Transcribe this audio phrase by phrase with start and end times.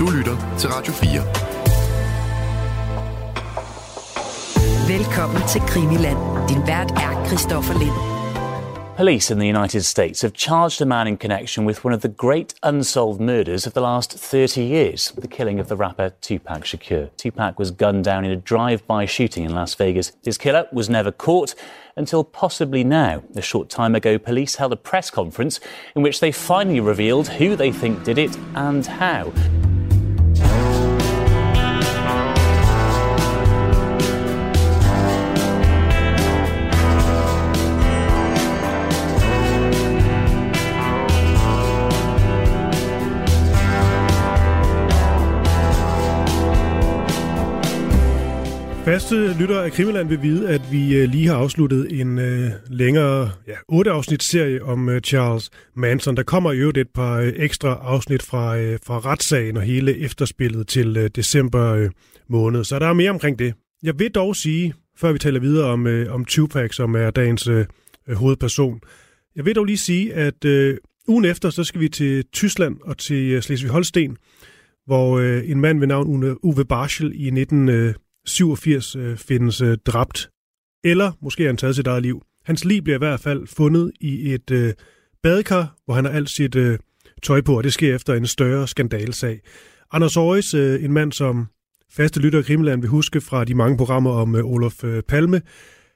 [0.00, 1.08] Du lytter til Radio 4.
[4.96, 6.18] Velkommen til Krimiland.
[6.48, 7.98] Din vært er Christoffer Lind.
[8.96, 12.08] Police in the United States have charged a man in connection with one of the
[12.08, 17.08] great unsolved murders of the last 30 years the killing of the rapper Tupac Shakur.
[17.16, 20.12] Tupac was gunned down in a drive by shooting in Las Vegas.
[20.24, 21.54] His killer was never caught
[21.96, 23.22] until possibly now.
[23.34, 25.60] A short time ago, police held a press conference
[25.94, 29.32] in which they finally revealed who they think did it and how.
[48.86, 53.30] Faste lytter af Krimiland vil vide, at vi øh, lige har afsluttet en øh, længere
[53.46, 56.16] ja, otte afsnit serie om øh, Charles Manson.
[56.16, 60.66] Der kommer jo et par øh, ekstra afsnit fra, øh, fra retssagen og hele efterspillet
[60.68, 61.90] til øh, december øh,
[62.28, 62.64] måned.
[62.64, 63.54] Så der er mere omkring det.
[63.82, 67.48] Jeg vil dog sige, før vi taler videre om, øh, om Tupac, som er dagens
[67.48, 67.66] øh,
[68.08, 68.80] øh hovedperson,
[69.36, 70.76] jeg vil dog lige sige, at øh,
[71.08, 74.16] ugen efter, så skal vi til Tyskland og til øh, Slesvig-Holsten,
[74.86, 77.68] hvor øh, en mand ved navn Uwe Barschel i 19...
[77.68, 77.94] Øh,
[78.26, 80.30] 87 øh, findes øh, dræbt,
[80.84, 82.22] eller måske er han taget sit eget liv.
[82.44, 84.74] Hans liv bliver i hvert fald fundet i et øh,
[85.22, 86.78] badekar, hvor han har alt sit øh,
[87.22, 89.40] tøj på, og det sker efter en større skandalsag.
[89.92, 91.46] Anders Aarhus, øh, en mand, som
[91.90, 95.42] faste lytter af Krimland vil huske fra de mange programmer om øh, Olof øh, Palme,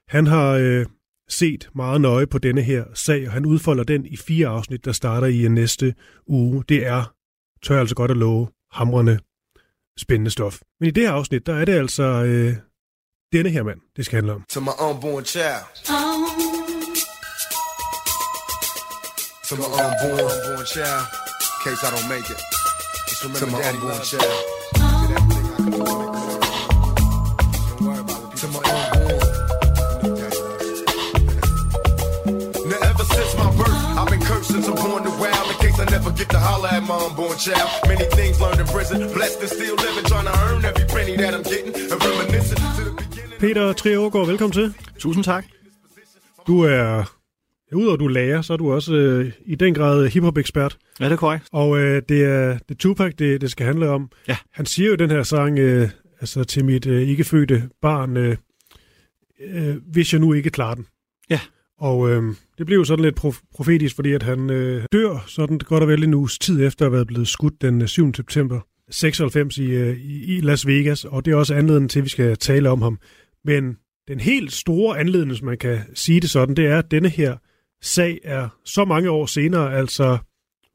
[0.09, 0.87] han har øh,
[1.29, 4.93] set meget nøje på denne her sag, og han udfolder den i fire afsnit, der
[4.93, 5.95] starter i øh, næste
[6.27, 6.65] uge.
[6.69, 7.15] Det er,
[7.63, 9.19] tør jeg altså godt at love, hamrende
[9.99, 10.61] spændende stof.
[10.81, 12.57] Men i det her afsnit, der er det altså øh,
[13.33, 14.45] denne her mand, det skal handle om.
[14.51, 15.65] To my unborn child.
[19.49, 21.05] To my unborn, unborn child.
[21.53, 22.41] In case I don't make it.
[23.09, 24.50] Just remember to my unborn child.
[36.21, 37.71] Get to holler at my unborn child.
[37.93, 41.33] Many things learned in prison, blessed and still living, trying to earn every penny that
[41.37, 41.73] I'm getting.
[41.93, 43.39] And reminiscing to the beginning.
[43.45, 44.75] Peter Trier velkommen til.
[44.99, 45.45] Tusind tak.
[46.47, 47.05] Du er,
[47.73, 50.79] udover at du er lærer, så er du også øh, i den grad hiphop-ekspert.
[51.01, 51.49] Ja, det er korrekt.
[51.53, 54.11] Og øh, det er det Tupac, det, det skal handle om.
[54.29, 54.37] Ja.
[54.53, 55.89] Han siger jo den her sang, øh,
[56.21, 58.37] altså til mit øh, ikke-fødte barn, øh,
[59.41, 60.87] øh, hvis jeg nu ikke klarer den.
[61.31, 61.41] Ja.
[61.81, 62.23] Og øh,
[62.59, 65.89] det blev jo sådan lidt prof- profetisk, fordi at han øh, dør sådan godt og
[65.89, 68.07] vel en uges tid efter at være blevet skudt den 7.
[68.07, 68.61] Øh, september
[68.91, 72.37] 96 i, øh, i Las Vegas, og det er også anledningen til, at vi skal
[72.37, 72.99] tale om ham.
[73.45, 73.77] Men
[74.09, 77.37] den helt store anledning, som man kan sige det sådan, det er, at denne her
[77.83, 80.19] sag er så mange år senere, altså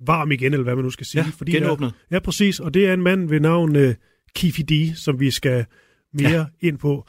[0.06, 1.24] varm igen, eller hvad man nu skal sige.
[1.24, 1.94] Ja, fordi genåbnet.
[2.10, 3.94] Der, ja, præcis, og det er en mand ved navn uh,
[4.36, 5.66] Kifi D, som vi skal
[6.14, 6.46] mere ja.
[6.68, 7.08] ind på.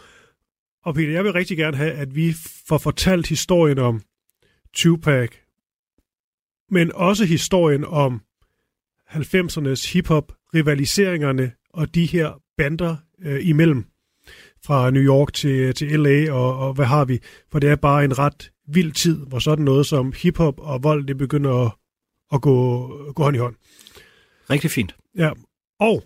[0.87, 2.33] Og Peter, jeg vil rigtig gerne have, at vi
[2.69, 4.03] får fortalt historien om
[4.75, 5.31] Tupac,
[6.71, 8.23] men også historien om
[9.11, 13.85] 90'ernes hiphop, rivaliseringerne og de her bander øh, imellem
[14.65, 17.19] fra New York til, til LA, og, og hvad har vi?
[17.53, 21.07] For det er bare en ret vild tid, hvor sådan noget som hiphop og vold,
[21.07, 21.73] det begynder at,
[22.33, 23.55] at gå, gå hånd i hånd.
[24.51, 24.97] Rigtig fint.
[25.17, 25.31] Ja,
[25.81, 26.05] og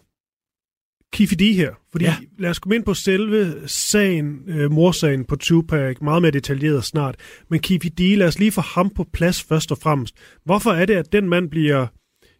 [1.12, 2.16] Kifidi her, fordi ja.
[2.38, 7.15] lad os komme ind på selve sagen, øh, morsagen på Tupac, meget mere detaljeret snart.
[7.48, 10.15] Men Kifidi, lad os lige få ham på plads først og fremmest.
[10.44, 11.87] Hvorfor er det, at den mand bliver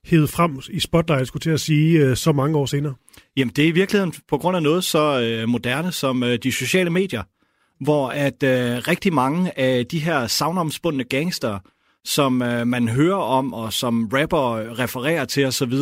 [0.05, 2.95] hævet frem i spotlight, skulle til at sige, øh, så mange år senere?
[3.37, 6.53] Jamen, det er i virkeligheden på grund af noget så øh, moderne som øh, de
[6.53, 7.23] sociale medier,
[7.85, 11.59] hvor at øh, rigtig mange af de her savnomspundne gangster,
[12.05, 15.73] som øh, man hører om, og som rapper refererer til osv.,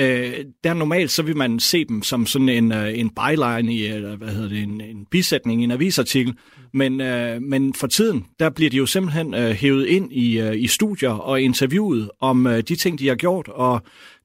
[0.00, 3.86] Øh, der normalt så vil man se dem som sådan en, øh, en byline i,
[3.86, 6.34] eller hvad hedder det, en, en bisætning i en avisartikel.
[6.72, 10.56] Men, øh, men for tiden, der bliver de jo simpelthen øh, hævet ind i, øh,
[10.56, 13.82] i studier og interviewet om øh, de ting, de har gjort, og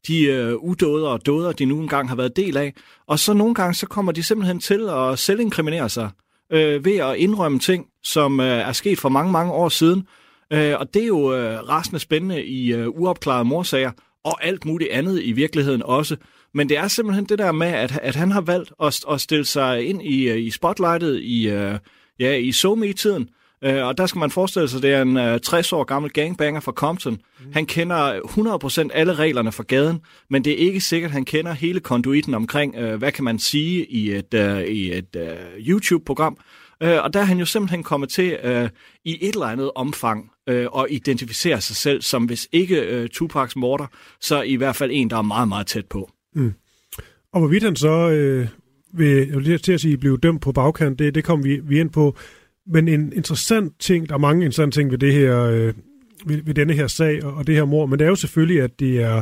[0.07, 2.73] de øh, udåder og dåder, de nu engang har været del af.
[3.07, 6.09] Og så nogle gange, så kommer de simpelthen til at selvinkriminere sig
[6.51, 10.07] øh, ved at indrømme ting, som øh, er sket for mange, mange år siden.
[10.53, 13.91] Øh, og det er jo øh, rasende spændende i øh, uopklarede morsager,
[14.23, 16.15] og alt muligt andet i virkeligheden også.
[16.53, 19.45] Men det er simpelthen det der med, at, at han har valgt at, at stille
[19.45, 21.77] sig ind i, øh, i spotlightet i, uh,
[22.19, 23.29] ja, i SoMe-tiden.
[23.65, 26.11] Uh, og der skal man forestille sig, at det er en uh, 60 år gammel
[26.11, 27.13] gangbanger fra Compton.
[27.13, 27.51] Mm.
[27.53, 28.19] Han kender
[28.89, 32.33] 100% alle reglerne for gaden, men det er ikke sikkert, at han kender hele konduiten
[32.33, 36.37] omkring, uh, hvad kan man sige i et, uh, i et uh, YouTube-program.
[36.83, 38.69] Uh, og der er han jo simpelthen kommet til uh,
[39.05, 43.55] i et eller andet omfang øh, og identificere sig selv som, hvis ikke øh, Tupacs
[43.55, 43.87] morter,
[44.21, 46.11] så i hvert fald en, der er meget, meget tæt på.
[46.35, 46.53] Mm.
[47.31, 48.47] Og hvorvidt han så øh,
[48.93, 51.79] vil, jeg vil til at sige, blive dømt på bagkant, det, det kommer vi, vi
[51.79, 52.15] ind på.
[52.67, 55.73] Men en interessant ting, der er mange interessante ting ved det her, øh,
[56.25, 58.61] ved, ved denne her sag og, og det her mor, men det er jo selvfølgelig,
[58.61, 59.21] at det er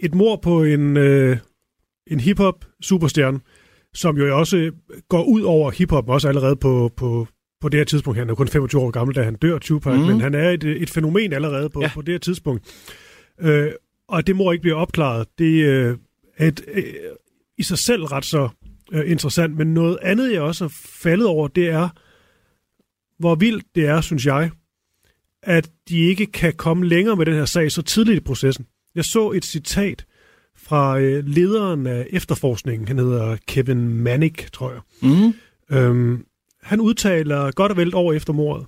[0.00, 1.38] et mor på en, øh,
[2.06, 3.40] en hiphop superstjerne,
[3.94, 4.72] som jo også
[5.08, 7.26] går ud over hiphop, også allerede på, på,
[7.60, 8.18] på det her tidspunkt.
[8.18, 10.06] Han er kun 25 år gammel, da han dør, Tupac, mm.
[10.06, 11.90] men han er et, et fænomen allerede på, ja.
[11.94, 12.64] på det her tidspunkt.
[13.40, 13.70] Øh,
[14.08, 15.26] og det må ikke blive opklaret.
[15.38, 15.96] Det øh,
[16.36, 16.84] er et, øh,
[17.58, 18.48] i sig selv ret så
[18.92, 20.72] øh, interessant, men noget andet, jeg også har
[21.02, 21.88] faldet over, det er,
[23.18, 24.50] hvor vildt det er, synes jeg,
[25.42, 28.66] at de ikke kan komme længere med den her sag så tidligt i processen.
[28.94, 30.04] Jeg så et citat
[30.56, 34.80] fra øh, lederen af efterforskningen, han hedder Kevin Manick, tror jeg.
[35.02, 35.34] Mm.
[35.76, 36.24] Øhm,
[36.68, 38.66] han udtaler godt og vel over efter mordet,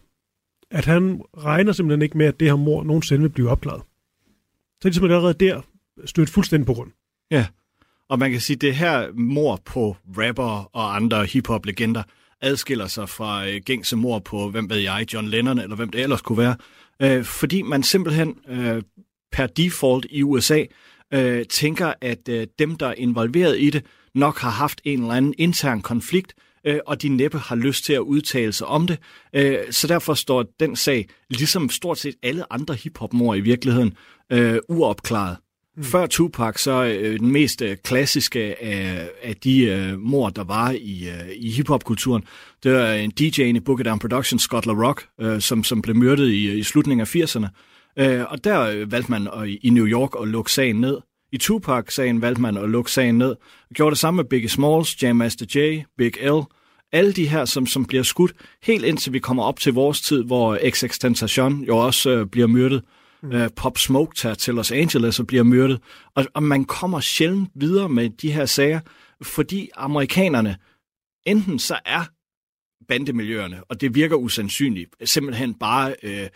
[0.70, 3.82] at han regner simpelthen ikke med, at det her mord nogensinde vil blive opklaret.
[3.82, 5.61] Så det er simpelthen allerede der
[6.05, 6.91] stødt fuldstændig på grund.
[7.31, 7.47] Ja,
[8.08, 12.02] og man kan sige, at det her mord på rapper og andre hiphop-legender
[12.41, 16.00] adskiller sig fra øh, gængse mord på, hvem ved jeg, John Lennon, eller hvem det
[16.00, 16.56] ellers kunne være,
[17.02, 18.82] øh, fordi man simpelthen øh,
[19.32, 20.64] per default i USA
[21.12, 25.14] øh, tænker, at øh, dem, der er involveret i det, nok har haft en eller
[25.14, 26.35] anden intern konflikt,
[26.66, 28.98] øh, og de næppe har lyst til at udtale sig om det.
[29.32, 33.94] Øh, så derfor står den sag, ligesom stort set alle andre hiphop-mor i virkeligheden,
[34.32, 35.36] øh, uopklaret.
[35.76, 35.84] Mm.
[35.84, 40.70] Før Tupac, så øh, den mest øh, klassiske af, af de øh, mor, der var
[40.70, 42.24] i, øh, i hiphop-kulturen,
[42.62, 46.28] det var en DJ i Booker Down Production, Scott LaRock, øh, som, som blev myrdet
[46.28, 47.46] i, i slutningen af 80'erne.
[47.96, 50.98] Øh, og der øh, valgte man at, i New York at lukke sagen ned.
[51.32, 53.30] I Tupac-sagen valgte man at lukke sagen ned.
[53.30, 56.40] Og gjorde det samme med Biggie Smalls, Jam Master Jay, Big L.
[56.92, 58.32] Alle de her, som, som bliver skudt,
[58.62, 62.82] helt indtil vi kommer op til vores tid, hvor XXXTentacion jo også øh, bliver myrdet.
[63.22, 63.32] Mm.
[63.32, 65.80] Øh, Pop Smoke tager til Los Angeles og bliver myrdet.
[66.14, 68.80] Og, og man kommer sjældent videre med de her sager,
[69.22, 70.56] fordi amerikanerne,
[71.26, 72.04] enten så er
[72.88, 76.28] bandemiljøerne, og det virker usandsynligt, simpelthen bare øh,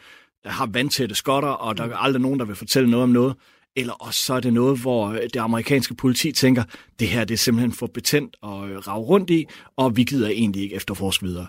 [0.45, 3.35] har vandtætte skotter, og der er aldrig nogen, der vil fortælle noget om noget.
[3.77, 6.63] Eller også så er det noget, hvor det amerikanske politi tænker,
[6.99, 10.63] det her det er simpelthen for betændt at rave rundt i, og vi gider egentlig
[10.63, 11.47] ikke efterforske videre.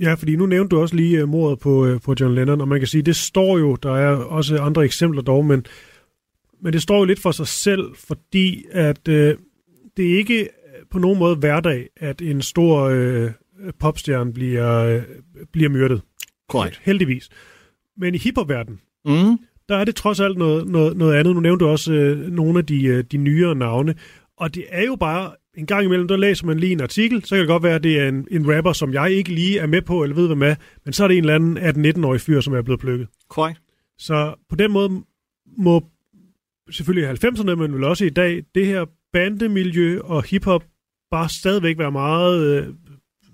[0.00, 2.68] Ja, fordi nu nævnte du også lige uh, mordet på, uh, på John Lennon, og
[2.68, 5.66] man kan sige, det står jo, der er også andre eksempler dog, men,
[6.60, 9.14] men det står jo lidt for sig selv, fordi at uh,
[9.96, 10.48] det er ikke
[10.90, 13.30] på nogen måde hverdag, at en stor uh,
[13.78, 15.02] popstjerne bliver, uh,
[15.52, 16.02] bliver myrdet.
[16.48, 16.80] Korrekt.
[16.84, 17.28] Heldigvis.
[17.96, 19.38] Men i hiphopverdenen, mm.
[19.68, 21.34] Der er det trods alt noget, noget, noget andet.
[21.34, 23.94] Nu nævnte du også øh, nogle af de, øh, de nyere navne.
[24.36, 27.28] Og det er jo bare, en gang imellem, der læser man lige en artikel, så
[27.28, 29.66] kan det godt være, at det er en, en rapper, som jeg ikke lige er
[29.66, 31.58] med på, eller ved hvad med, men så er det en eller anden
[31.96, 33.08] 18-19-årig fyr, som er blevet plukket.
[33.28, 33.60] Korrekt.
[33.98, 35.04] Så på den måde
[35.58, 35.84] må
[36.70, 40.64] selvfølgelig 90'erne, men vel også i dag, det her bandemiljø og hiphop
[41.10, 42.74] bare stadigvæk være meget, øh,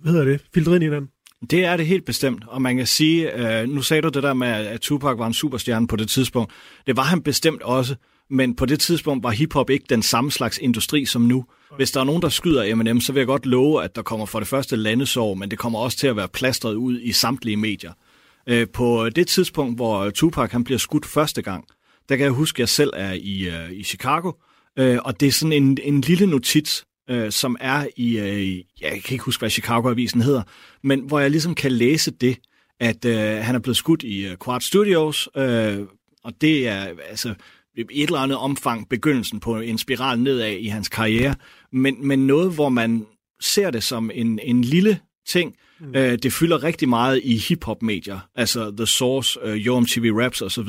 [0.02, 1.11] hvad hedder det, filtreret ind i hinanden.
[1.50, 4.35] Det er det helt bestemt, og man kan sige, øh, nu sagde du det der
[4.35, 6.53] med, at Tupac var en superstjerne på det tidspunkt.
[6.87, 7.94] Det var han bestemt også,
[8.31, 11.44] men på det tidspunkt var hiphop ikke den samme slags industri som nu.
[11.77, 14.27] Hvis der er nogen, der skyder Eminem, så vil jeg godt love, at der kommer
[14.27, 17.56] for det første landesår, men det kommer også til at være plastret ud i samtlige
[17.56, 17.93] medier.
[18.47, 21.65] Øh, på det tidspunkt, hvor Tupac han bliver skudt første gang,
[22.09, 24.33] der kan jeg huske, at jeg selv er i, øh, i Chicago,
[24.79, 29.03] øh, og det er sådan en, en lille notits, øh, som er i, øh, jeg
[29.05, 30.43] kan ikke huske, hvad Chicago-avisen hedder,
[30.82, 32.39] men hvor jeg ligesom kan læse det,
[32.81, 35.79] at øh, han er blevet skudt i uh, Quad Studios, øh,
[36.25, 37.35] og det er altså
[37.77, 41.35] i et eller andet omfang begyndelsen på en spiral nedad i hans karriere,
[41.73, 43.06] men, men noget, hvor man
[43.41, 45.97] ser det som en, en lille ting, Mm.
[45.97, 50.69] Øh, det fylder rigtig meget i hip-hop-medier, altså The Source, øh, Yo MTV Raps osv.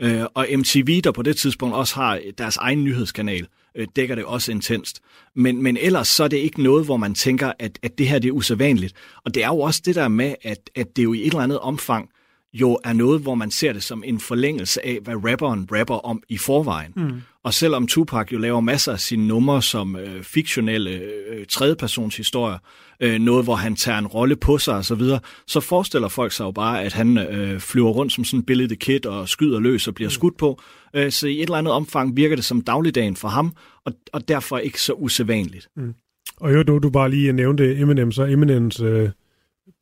[0.00, 4.14] Øh, og MTV, der på det tidspunkt også har deres egen nyhedskanal, øh, Øh, dækker
[4.14, 5.00] det også intenst.
[5.34, 8.18] Men, men ellers så er det ikke noget, hvor man tænker, at, at det her
[8.18, 8.94] det er usædvanligt.
[9.24, 11.40] Og det er jo også det der med, at, at det jo i et eller
[11.40, 12.08] andet omfang
[12.52, 16.22] jo er noget, hvor man ser det som en forlængelse af, hvad rapperen rapper om
[16.28, 16.92] i forvejen.
[16.96, 17.22] Mm.
[17.44, 22.58] Og selvom Tupac jo laver masser af sine numre som øh, fiktionelle øh, tredjepersons historier,
[23.00, 26.32] øh, noget hvor han tager en rolle på sig osv., så, videre, så forestiller folk
[26.32, 29.28] sig jo bare, at han øh, flyver rundt som sådan en Billy the Kid og
[29.28, 30.12] skyder løs og bliver mm.
[30.12, 30.60] skudt på.
[30.94, 33.52] Øh, så i et eller andet omfang virker det som dagligdagen for ham,
[33.84, 35.68] og, og derfor ikke så usædvanligt.
[35.76, 35.94] Mm.
[36.36, 39.10] Og jo, du, du bare lige nævnte Eminem, så Eminems øh,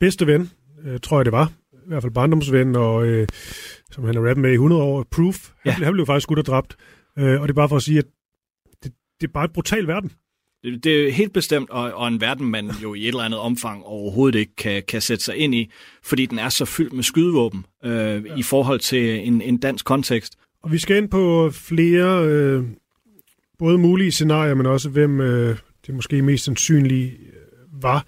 [0.00, 0.50] bedste ven,
[0.84, 3.28] øh, tror jeg det var, i hvert fald barndomsven, og øh,
[3.90, 5.70] som han har rappet med i 100 år, Proof, ja.
[5.70, 6.76] han, han blev faktisk skudt og dræbt.
[7.18, 8.06] Øh, og det er bare for at sige, at
[8.84, 10.12] det, det er bare et brutal verden.
[10.64, 13.40] Det, det er helt bestemt, og, og en verden, man jo i et eller andet
[13.40, 15.70] omfang overhovedet ikke kan, kan sætte sig ind i,
[16.02, 18.36] fordi den er så fyldt med skydevåben øh, ja.
[18.36, 20.36] i forhold til en, en dansk kontekst.
[20.62, 22.64] Og vi skal ind på flere, øh,
[23.58, 28.06] både mulige scenarier, men også hvem øh, det måske mest sandsynlige øh, var.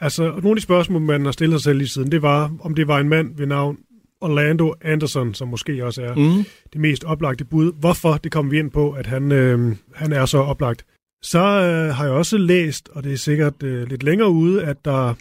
[0.00, 2.74] Altså, nogle af de spørgsmål, man har stillet sig selv i siden, det var, om
[2.74, 3.78] det var en mand ved navn
[4.22, 6.44] Orlando Anderson, som måske også er mm.
[6.72, 7.72] det mest oplagte bud.
[7.80, 8.12] Hvorfor?
[8.16, 10.86] Det kommer vi ind på, at han, øh, han er så oplagt.
[11.22, 14.84] Så øh, har jeg også læst, og det er sikkert øh, lidt længere ude, at
[14.84, 15.14] der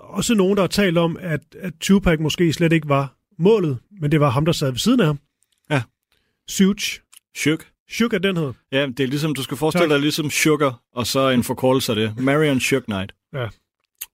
[0.00, 4.12] også nogen, der har talt om, at, at Tupac måske slet ikke var målet, men
[4.12, 5.18] det var ham, der sad ved siden af ham.
[5.70, 5.82] Ja.
[6.48, 6.76] Suge.
[7.36, 7.58] Suge.
[7.90, 8.52] Sugar, den hed.
[8.72, 9.90] Ja, det er ligesom, du skal forestille tak.
[9.90, 12.24] dig ligesom Sugar, og så en forkortelse af det.
[12.24, 13.12] Marion Suge Knight.
[13.34, 13.48] Ja.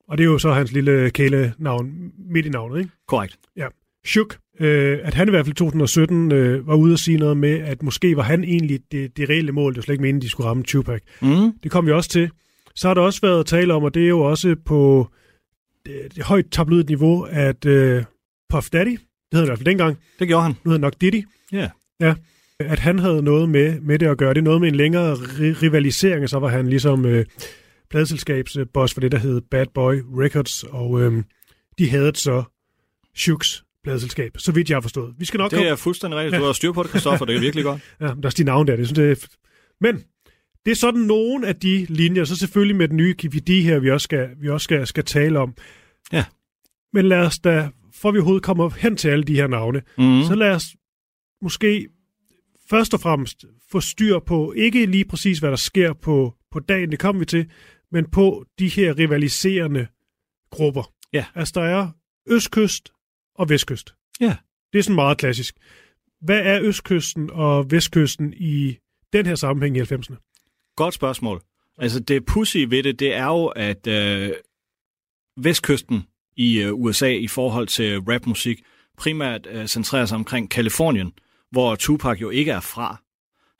[0.08, 2.90] Og det er jo så hans lille kælenavn midt i navnet, ikke?
[3.08, 3.36] Korrekt.
[3.56, 3.66] Ja.
[4.06, 4.26] Suge,
[4.60, 7.50] øh, at han i hvert fald i 2017 øh, var ude og sige noget med,
[7.60, 9.72] at måske var han egentlig det, det reelle mål.
[9.72, 11.00] Det var slet ikke meningen, de skulle ramme Tupac.
[11.22, 11.52] Mm.
[11.62, 12.30] Det kom vi også til.
[12.75, 15.08] Så har der også været tale om, og det er jo også på
[15.86, 18.04] det, det højt tabloidt niveau, at øh,
[18.50, 18.98] Puff Daddy, det
[19.32, 19.98] hed i hvert fald dengang.
[20.18, 20.52] Det gjorde han.
[20.64, 21.22] Nu hedder nok Diddy.
[21.52, 21.56] Ja.
[21.56, 21.68] Yeah.
[22.00, 22.14] Ja,
[22.60, 24.34] at han havde noget med, med det at gøre.
[24.34, 27.25] Det er noget med en længere ri- rivalisering, og så var han ligesom øh,
[27.90, 31.22] pladselskabsboss for det, der hed Bad Boy Records, og øh,
[31.78, 32.44] de havde så
[33.14, 35.14] Shuks pladselskab, så vidt jeg har forstået.
[35.18, 36.40] Vi skal nok det er fuldstændig rigtigt.
[36.40, 37.24] Du har styr på det, Christoffer.
[37.24, 37.80] Det er virkelig godt.
[38.00, 38.76] Ja, der er de navn der.
[38.76, 39.26] Det, synes, det er...
[39.80, 40.04] Men
[40.64, 43.90] det er sådan nogle af de linjer, så selvfølgelig med den nye KPD her, vi
[43.90, 45.54] også skal, vi også skal, skal tale om.
[46.12, 46.24] Ja.
[46.92, 50.22] Men lad os da, for vi overhovedet kommer hen til alle de her navne, Mm.
[50.28, 50.64] så lad os
[51.42, 51.88] måske
[52.70, 56.90] først og fremmest få styr på, ikke lige præcis hvad der sker på, på dagen,
[56.90, 57.46] det kommer vi til,
[57.92, 59.86] men på de her rivaliserende
[60.50, 60.92] grupper.
[61.12, 61.24] Ja.
[61.34, 61.90] Altså der er
[62.26, 62.92] østkyst
[63.34, 63.94] og vestkyst.
[64.20, 64.36] Ja.
[64.72, 65.56] Det er sådan meget klassisk.
[66.20, 68.76] Hvad er østkysten og vestkysten i
[69.12, 70.72] den her sammenhæng i 90'erne?
[70.76, 71.42] Godt spørgsmål.
[71.78, 74.32] Altså, det pussy ved det, det er jo, at øh,
[75.36, 76.02] vestkysten
[76.36, 78.62] i øh, USA i forhold til rapmusik
[78.98, 81.12] primært øh, centrerer sig omkring Kalifornien,
[81.50, 83.02] hvor Tupac jo ikke er fra.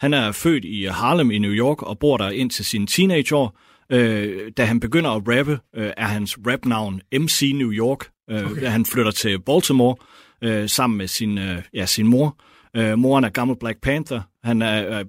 [0.01, 3.59] Han er født i Harlem i New York og bor der indtil sine teenageår.
[3.91, 8.09] Øh, da han begynder at rappe, øh, er hans rapnavn MC New York.
[8.31, 8.67] Øh, okay.
[8.67, 9.97] Han flytter til Baltimore
[10.43, 12.37] øh, sammen med sin, øh, ja, sin mor.
[12.77, 14.21] Øh, moren er gammel Black Panther.
[14.45, 15.05] Han er, øh,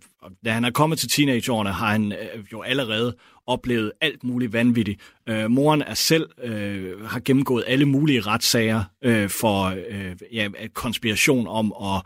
[0.46, 3.16] da han er kommet til teenageårene, har han øh, jo allerede
[3.48, 5.02] oplevet alt muligt vanvittigt.
[5.30, 11.48] Øh, moren er selv øh, har gennemgået alle mulige retssager øh, for øh, ja, konspiration
[11.48, 12.02] om at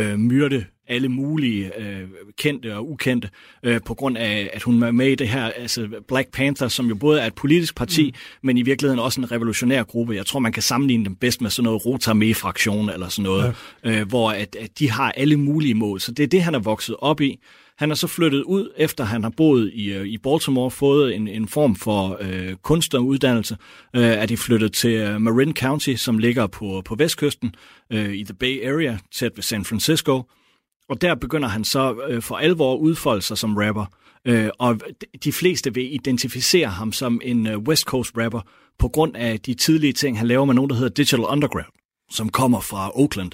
[0.00, 3.28] øh, myrde alle mulige øh, kendte og ukendte,
[3.62, 6.86] øh, på grund af, at hun er med i det her, altså Black Panther, som
[6.86, 8.46] jo både er et politisk parti, mm.
[8.46, 10.14] men i virkeligheden også en revolutionær gruppe.
[10.14, 14.00] Jeg tror, man kan sammenligne dem bedst med sådan noget Rotary-fraktion eller sådan noget, ja.
[14.00, 16.00] øh, hvor at, at de har alle mulige mål.
[16.00, 17.38] Så det er det, han er vokset op i.
[17.78, 21.28] Han er så flyttet ud, efter han har boet i, øh, i Baltimore, fået en,
[21.28, 23.56] en form for øh, kunstuddannelse,
[23.96, 27.54] øh, er de flyttet til øh, Marin County, som ligger på, på vestkysten
[27.92, 30.22] øh, i The Bay Area, tæt ved San Francisco.
[30.88, 33.86] Og der begynder han så øh, for alvor at udfolde sig som rapper.
[34.24, 34.80] Øh, og
[35.24, 38.40] de fleste vil identificere ham som en øh, West Coast rapper
[38.78, 41.66] på grund af de tidlige ting, han laver med nogen, der hedder Digital Underground,
[42.10, 43.32] som kommer fra Oakland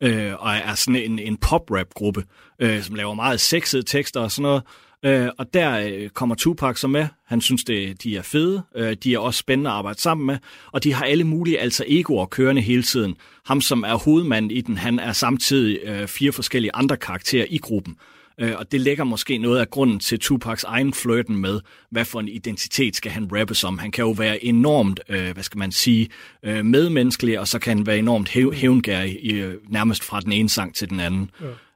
[0.00, 2.24] øh, og er sådan en, en pop-rap-gruppe,
[2.58, 4.62] øh, som laver meget sexede tekster og sådan noget.
[5.04, 7.06] Øh, og der øh, kommer Tupac så med.
[7.26, 8.62] Han synes, det, de er fede.
[8.76, 10.38] Øh, de er også spændende at arbejde sammen med.
[10.72, 13.16] Og de har alle mulige altså egoer kørende hele tiden.
[13.46, 17.58] Ham, som er hovedmanden i den, han er samtidig øh, fire forskellige andre karakterer i
[17.58, 17.96] gruppen.
[18.40, 21.60] Øh, og det lægger måske noget af grunden til Tupacs egen flirten med,
[21.90, 23.78] hvad for en identitet skal han rappe som.
[23.78, 26.08] Han kan jo være enormt, øh, hvad skal man sige,
[26.42, 30.48] øh, medmenneskelig, og så kan han være enormt hæv- hævngærig, øh, nærmest fra den ene
[30.48, 31.30] sang til den anden.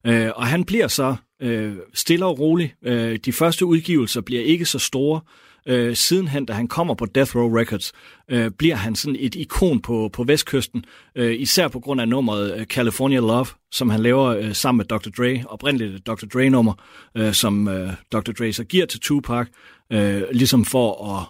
[0.05, 0.27] Ja.
[0.27, 2.75] Øh, og han bliver så øh, stille og rolig.
[2.83, 5.21] Øh, de første udgivelser bliver ikke så store.
[5.67, 7.93] Øh, sidenhen, da han kommer på Death Row Records,
[8.31, 12.67] øh, bliver han sådan et ikon på, på vestkysten, øh, især på grund af nummeret
[12.69, 15.11] California Love, som han laver øh, sammen med Dr.
[15.11, 16.27] Dre, oprindeligt et Dr.
[16.35, 16.73] Dre-nummer,
[17.17, 18.33] øh, som øh, Dr.
[18.33, 19.47] Dre så giver til Tupac,
[19.93, 21.27] øh, ligesom for at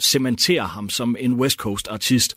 [0.00, 2.34] cementere ham som en West Coast artist.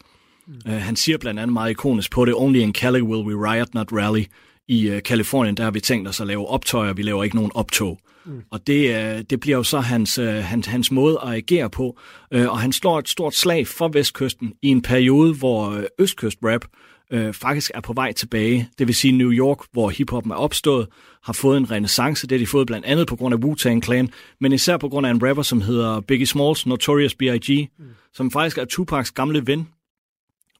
[0.48, 0.54] Mm.
[0.66, 3.74] Uh, han siger blandt andet meget ikonisk på det, Only in Cali will we riot,
[3.74, 4.24] not rally.
[4.72, 8.00] I Kalifornien, der har vi tænkt os at lave optøjer, vi laver ikke nogen optog.
[8.25, 8.42] Mm.
[8.51, 11.98] Og det, uh, det bliver jo så hans, uh, hans, hans måde at agere på.
[12.32, 16.66] Og han slår et stort slag for Vestkysten i en periode, hvor Østkyst-rap
[17.13, 18.70] uh, faktisk er på vej tilbage.
[18.80, 20.88] Det vil sige New York, hvor hiphoppen er opstået,
[21.24, 22.28] har fået en renaissance.
[22.28, 24.10] Det har de fået blandt andet på grund af Wu-Tang Clan,
[24.40, 27.86] men især på grund af en rapper, som hedder Biggie Smalls, Notorious B.I.G., mm.
[28.13, 29.68] som faktisk er Tupacs gamle ven.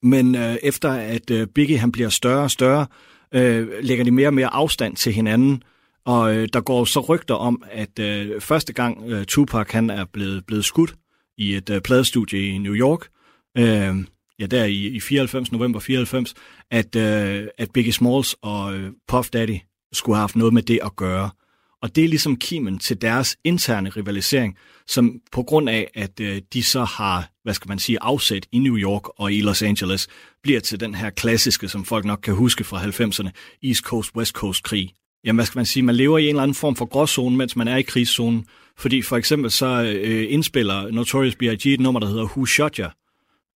[0.04, 4.12] Men øh, efter at øh, Biggie han bliver større og større, øh, øh, lægger de
[4.12, 5.64] mere og mere afstand til hinanden.
[6.06, 10.06] Og øh, der går så rygter om, at øh, første gang øh, Tupac han er
[10.06, 10.96] blevet, blevet skudt
[11.38, 13.08] i et øh, pladestudie i New York,
[13.58, 14.06] øh,
[14.40, 16.34] ja der i, i 94, november 94,
[16.72, 19.58] at, øh, at Biggie Smalls og øh, Puff Daddy
[19.94, 21.30] skulle have haft noget med det at gøre.
[21.82, 24.58] Og det er ligesom kimen til deres interne rivalisering,
[24.88, 28.60] som på grund af, at øh, de så har, hvad skal man sige, afsæt i
[28.60, 30.08] New York og i Los Angeles,
[30.44, 33.30] bliver til den her klassiske, som folk nok kan huske fra 90'erne,
[33.64, 34.94] East Coast-West Coast-krig.
[35.24, 37.56] Jamen, hvad skal man sige, man lever i en eller anden form for gråzone, mens
[37.56, 38.46] man er i krigszonen.
[38.78, 41.66] Fordi for eksempel så øh, indspiller Notorious B.I.G.
[41.66, 42.88] et nummer, der hedder Who Shot Ya?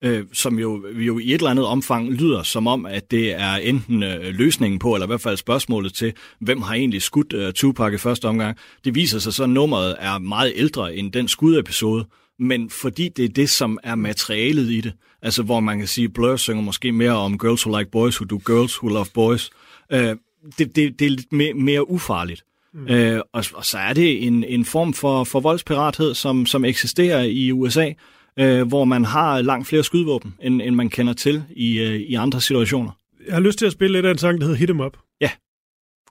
[0.04, 3.56] øh, som jo, jo i et eller andet omfang lyder som om, at det er
[3.56, 7.54] enten øh, løsningen på, eller i hvert fald spørgsmålet til, hvem har egentlig skudt øh,
[7.54, 8.58] Tupac i første omgang.
[8.86, 12.06] Det viser sig så, at nummeret er meget ældre end den skudepisode,
[12.40, 16.10] men fordi det er det, som er materialet i det, altså hvor man kan sige,
[16.10, 19.50] Blur synger måske mere om girls who like boys, who do girls who love boys,
[19.92, 20.16] øh,
[20.58, 22.44] det, det, det er lidt mere, mere ufarligt.
[22.74, 22.88] Mm.
[22.88, 27.24] Øh, og, og så er det en, en form for, for voldspirathed, som, som eksisterer
[27.24, 27.92] i USA,
[28.40, 32.14] øh, hvor man har langt flere skydevåben, end, end man kender til i, øh, i
[32.14, 32.92] andre situationer.
[33.28, 34.98] Jeg har lyst til at spille lidt af en sang, der hedder Hit 'em Up.
[35.22, 35.30] Ja,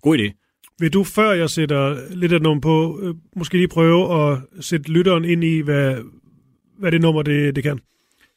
[0.03, 0.44] god idé.
[0.79, 4.91] Vil du, før jeg sætter lidt af nummer på, øh, måske lige prøve at sætte
[4.91, 5.97] lytteren ind i, hvad,
[6.79, 7.81] hvad det nummer det, det kan?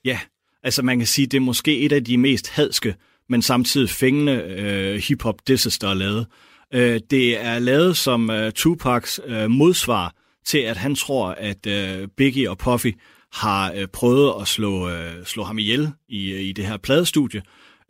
[0.06, 0.20] Ja,
[0.64, 2.96] altså man kan sige, det er måske et af de mest hadske,
[3.30, 6.28] men samtidig fængende øh, hip-hop disses, der er lavet.
[6.74, 10.16] Øh, det er lavet som øh, Tupacs øh, modsvar
[10.46, 12.92] til, at han tror, at øh, Biggie og Puffy
[13.34, 17.42] har øh, prøvet at slå, øh, slå ham ihjel i, øh, i det her pladestudie.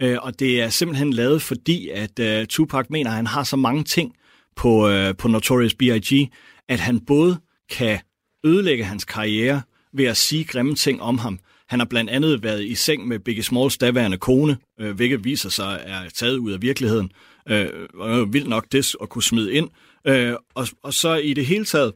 [0.01, 3.55] Øh, og det er simpelthen lavet, fordi at øh, Tupac mener, at han har så
[3.55, 4.13] mange ting
[4.57, 6.31] på, øh, på Notorious B.I.G.,
[6.69, 7.37] at han både
[7.69, 7.99] kan
[8.45, 9.61] ødelægge hans karriere
[9.93, 11.39] ved at sige grimme ting om ham.
[11.69, 15.49] Han har blandt andet været i seng med Biggie Smalls daværende kone, øh, hvilket viser
[15.49, 17.11] sig er taget ud af virkeligheden.
[17.49, 19.69] Øh, og øh, vildt nok det at kunne smide ind.
[20.07, 21.93] Øh, og, og så i det hele taget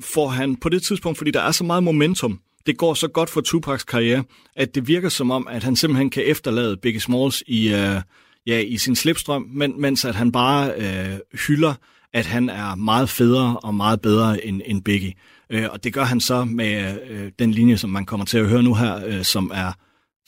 [0.00, 3.30] får han på det tidspunkt, fordi der er så meget momentum, det går så godt
[3.30, 4.24] for Tupacs karriere,
[4.56, 8.00] at det virker som om, at han simpelthen kan efterlade Biggie Smalls i, øh,
[8.46, 11.74] ja, i sin slipstrøm, men, mens at han bare øh, hylder,
[12.14, 15.14] at han er meget federe og meget bedre end, end Biggie.
[15.50, 18.48] Øh, og det gør han så med øh, den linje, som man kommer til at
[18.48, 19.72] høre nu her, øh, som er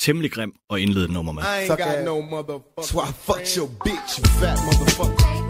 [0.01, 1.43] temmelig grim og indlede nummer med.
[1.43, 2.83] I ain't got no motherfucker.
[2.83, 5.46] So I fucked your bitch, you fat motherfucker.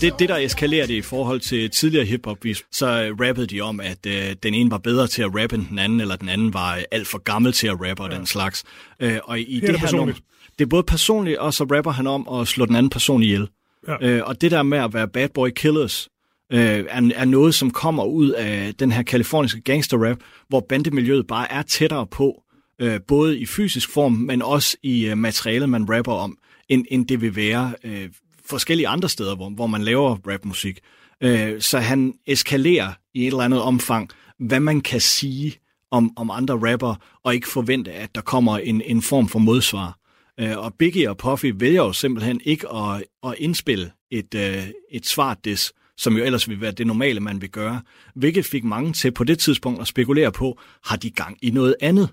[0.00, 2.86] Det, det, der eskalerer det i forhold til tidligere hiphop, så
[3.20, 6.00] rappede de om, at øh, den ene var bedre til at rappe end den anden,
[6.00, 8.16] eller den anden var alt for gammel til at rappe og ja.
[8.16, 8.64] den slags.
[9.00, 10.14] Øh, og i det, det her nummer,
[10.58, 13.48] det er både personligt, og så rapper han om at slå den anden person ihjel.
[13.88, 13.96] Ja.
[14.08, 16.08] Øh, og det der med at være bad boy killers,
[16.52, 21.52] øh, er, er noget, som kommer ud af den her kaliforniske gangster-rap, hvor bandemiljøet bare
[21.52, 22.42] er tættere på,
[22.80, 27.06] øh, både i fysisk form, men også i øh, materialet, man rapper om, end, end
[27.06, 28.08] det vil være øh,
[28.50, 30.78] forskellige andre steder, hvor, hvor man laver rapmusik.
[31.22, 35.58] Øh, så han eskalerer i et eller andet omfang, hvad man kan sige
[35.90, 39.98] om, om andre rapper, og ikke forvente, at der kommer en, en form for modsvar.
[40.40, 45.06] Øh, og Biggie og Puffy vælger jo simpelthen ikke at, at indspille et, øh, et
[45.06, 47.82] svart des, som jo ellers ville være det normale, man vil gøre,
[48.14, 51.76] hvilket fik mange til på det tidspunkt at spekulere på, har de gang i noget
[51.80, 52.08] andet?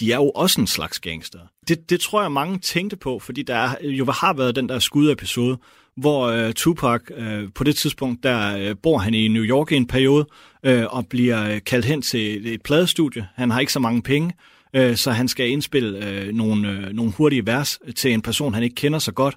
[0.00, 1.38] De er jo også en slags gangster.
[1.68, 5.58] Det, det tror jeg, mange tænkte på, fordi der jo har været den der skudepisode,
[5.96, 9.76] hvor øh, Tupac øh, på det tidspunkt, der øh, bor han i New York i
[9.76, 10.26] en periode,
[10.62, 13.28] øh, og bliver øh, kaldt hen til et pladestudie.
[13.34, 14.32] Han har ikke så mange penge,
[14.76, 18.62] øh, så han skal indspille øh, nogle, øh, nogle hurtige vers til en person, han
[18.62, 19.36] ikke kender så godt.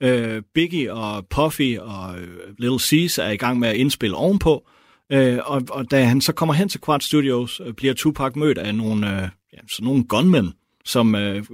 [0.00, 4.68] Øh, Biggie og Puffy og øh, Little C's er i gang med at indspille ovenpå,
[5.12, 8.58] øh, og, og da han så kommer hen til Quad Studios, øh, bliver Tupac mødt
[8.58, 10.52] af nogle, øh, ja, sådan nogle gunmen,
[10.84, 11.44] som øh,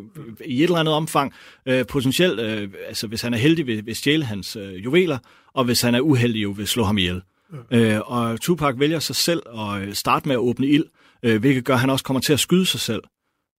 [0.46, 1.32] i et eller andet omfang
[1.66, 5.18] øh, potentielt, øh, altså hvis han er heldig, vil, vil stjæle hans øh, juveler,
[5.54, 7.22] og hvis han er uheldig, jo vil slå ham ihjel.
[7.70, 7.96] Ja.
[7.96, 10.84] Øh, og Tupac vælger sig selv at øh, starte med at åbne ild,
[11.22, 13.02] øh, hvilket gør, at han også kommer til at skyde sig selv.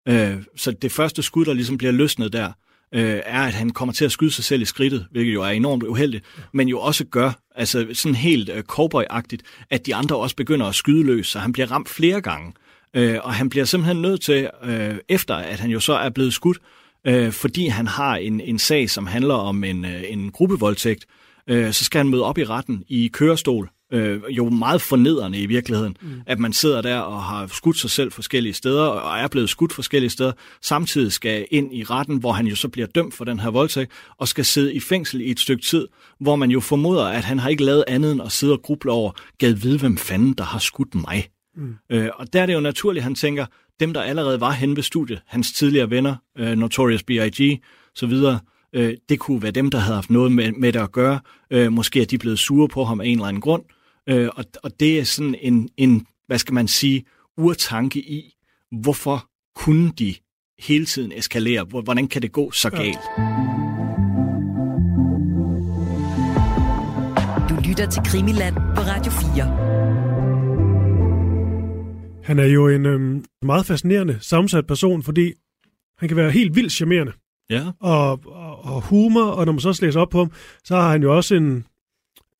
[0.08, 2.51] Øh, så det første skud, der ligesom bliver løsnet der,
[2.93, 5.49] øh, er, at han kommer til at skyde sig selv i skridtet, hvilket jo er
[5.49, 6.43] enormt uheldigt, ja.
[6.53, 10.75] men jo også gør, altså sådan helt øh, cowboy-agtigt, at de andre også begynder at
[10.75, 12.53] skyde løs, så han bliver ramt flere gange.
[12.93, 16.34] Øh, og han bliver simpelthen nødt til, øh, efter at han jo så er blevet
[16.34, 16.58] skudt,
[17.08, 21.06] øh, fordi han har en, en sag, som handler om en, øh, en gruppevoldtægt,
[21.49, 25.45] øh, så skal han møde op i retten i kørestol, øh, jo meget fornedrende i
[25.45, 26.21] virkeligheden, mm.
[26.25, 29.73] at man sidder der og har skudt sig selv forskellige steder, og er blevet skudt
[29.73, 33.39] forskellige steder, samtidig skal ind i retten, hvor han jo så bliver dømt for den
[33.39, 35.88] her voldtægt, og skal sidde i fængsel i et stykke tid,
[36.19, 38.91] hvor man jo formoder, at han har ikke lavet andet end at sidde og gruble
[38.91, 41.28] over, gad vide, hvem fanden, der har skudt mig.
[41.56, 41.76] Mm.
[41.90, 43.46] Øh, og der er det jo naturligt, han tænker,
[43.80, 47.62] dem, der allerede var henne ved studiet, hans tidligere venner, øh, Notorious B.I.G.,
[47.96, 48.40] så videre,
[48.74, 51.20] øh, det kunne være dem, der havde haft noget med, med det at gøre.
[51.52, 53.64] Øh, måske er de blevet sure på ham af en eller anden grund.
[54.10, 57.06] Øh, og, og det er sådan en, en, hvad skal man sige,
[57.38, 58.36] urtanke i,
[58.82, 60.16] hvorfor kunne de
[60.60, 61.64] hele tiden eskalere?
[61.64, 63.00] Hvordan kan det gå så galt?
[67.50, 70.09] Du lytter til Krimiland på Radio 4.
[72.30, 75.34] Han er jo en øhm, meget fascinerende sammensat person, fordi
[75.98, 77.12] han kan være helt vildt charmerende.
[77.50, 77.63] Ja.
[77.80, 80.32] Og, og, og humor, og når man så læser op på ham,
[80.63, 81.65] så har han jo også en,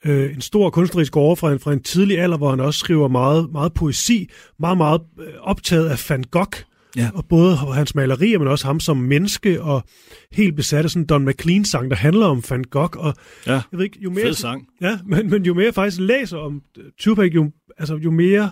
[0.06, 3.08] øh, en stor kunstnerisk over fra en, fra en tidlig alder, hvor han også skriver
[3.08, 6.58] meget, meget poesi, meget, meget øh, optaget af Van Gogh,
[6.98, 7.10] Ja.
[7.14, 9.84] og både hans malerier, men også ham som menneske, og
[10.32, 13.14] helt besat af sådan Don McLean-sang, der handler om Van Gogh, og
[13.48, 14.68] Ja, jeg ved ikke, jo mere, fed sang.
[14.82, 16.62] Ja, men, men jo mere jeg faktisk læser om
[17.00, 18.52] Tupac, jo, altså, jo mere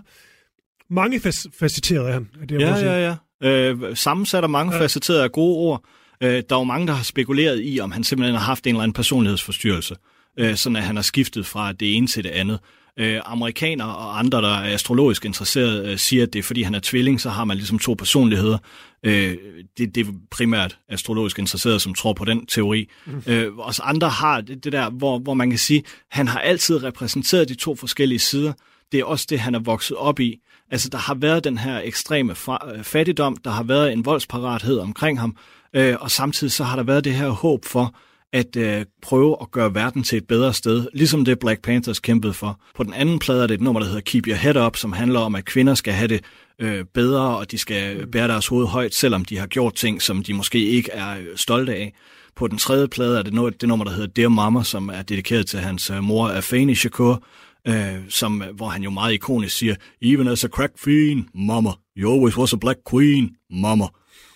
[0.90, 1.20] mange
[1.60, 2.30] facetteret er han.
[2.42, 2.62] Er det.
[2.62, 3.50] Ja, ja, ja.
[3.50, 4.82] Øh, sammensat af mange Ja.
[4.82, 5.84] facetterede af gode ord.
[6.24, 8.70] Øh, der er jo mange, der har spekuleret i, om han simpelthen har haft en
[8.70, 9.96] eller anden personlighedsforstyrrelse.
[10.40, 12.60] Øh, sådan at han har skiftet fra det ene til det andet.
[13.00, 16.76] Øh, amerikanere og andre, der er astrologisk interesserede, øh, siger, at det er fordi han
[16.76, 18.58] er tvilling, så har man ligesom to personligheder.
[19.04, 19.38] Øh,
[19.78, 22.90] det, det er primært astrologisk interesserede, som tror på den teori.
[23.06, 23.24] Mm.
[23.28, 26.84] Øh, os andre har det, det der, hvor, hvor man kan sige, han har altid
[26.84, 28.54] repræsenteret de to forskellige sider.
[28.92, 30.40] Det er også det, han er vokset op i.
[30.72, 35.20] Altså, der har været den her ekstreme øh, fattigdom, der har været en voldsparathed omkring
[35.20, 35.38] ham,
[35.74, 37.96] øh, og samtidig så har der været det her håb for
[38.34, 42.34] at øh, prøve at gøre verden til et bedre sted, ligesom det Black Panthers kæmpede
[42.34, 42.60] for.
[42.76, 44.94] På den anden plade er det et nummer, der hedder Keep Your Head Up, som
[44.94, 46.24] handler om, at kvinder skal have det
[46.60, 50.24] øh, bedre, og de skal bære deres hoved højt, selvom de har gjort ting, som
[50.24, 51.94] de måske ikke er øh, stolte af.
[52.36, 55.02] På den tredje plade er det noget, det nummer, der hedder Dear Mama, som er
[55.02, 57.24] dedikeret til hans øh, mor, Afeni Shakur,
[57.68, 62.14] øh, som, hvor han jo meget ikonisk siger, Even as a crack fiend, mama, you
[62.14, 63.86] always was a black queen, mama.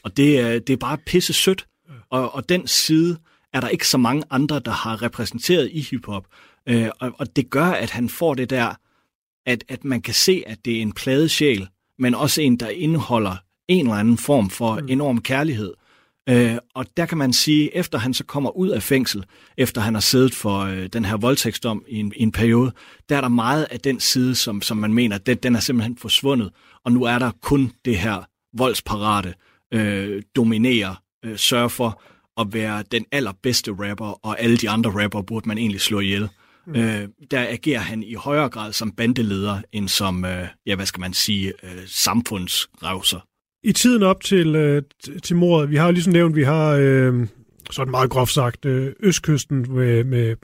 [0.03, 1.67] Og det, er- det er bare pisse sødt.
[2.09, 3.17] Og, og den side
[3.53, 6.25] er der ikke så mange andre, der har repræsenteret i hiphop.
[6.69, 8.73] Øh, og, og det gør, at han får det der,
[9.45, 11.67] at, at man kan se, at det er en pladesjæl,
[11.99, 13.35] men også en, der indeholder
[13.67, 14.87] en eller anden form for mm.
[14.89, 15.73] enorm kærlighed.
[16.29, 19.25] Øh, og der kan man sige, efter han så kommer ud af fængsel,
[19.57, 22.71] efter han har siddet for øh, den her voldtægtsdom i en, i en periode,
[23.09, 25.97] der er der meget af den side, som, som man mener, den, den er simpelthen
[25.97, 26.49] forsvundet.
[26.85, 28.23] Og nu er der kun det her
[28.57, 29.33] voldsparate,
[29.73, 32.01] øh, dominere, øh, sørge for
[32.37, 36.29] at være den allerbedste rapper, og alle de andre rapper burde man egentlig slå ihjel.
[36.67, 36.75] Mm.
[36.75, 41.01] Øh, der agerer han i højere grad som bandeleder, end som, øh, ja, hvad skal
[41.01, 43.19] man sige, øh, samfundsrevser.
[43.63, 44.83] I tiden op til, øh,
[45.23, 47.27] til mordet, vi har jo ligesom nævnt, vi har øh,
[47.71, 50.35] sådan meget groft sagt øh, Østkysten med, med,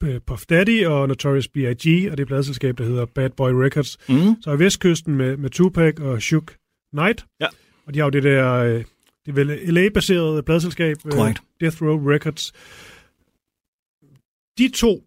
[0.00, 2.10] med Puff Daddy og Notorious B.I.G.
[2.10, 3.98] og det pladselskab, der hedder Bad Boy Records.
[4.08, 4.42] Mm.
[4.42, 6.56] Så er Vestkysten med, med Tupac og Shook
[6.92, 7.26] Knight.
[7.40, 7.46] Ja.
[7.86, 8.84] Og de har jo det der, øh,
[9.26, 11.34] det er vel LA-baserede pladselskab, øh.
[11.60, 12.52] Death Row Records.
[14.58, 15.04] De to,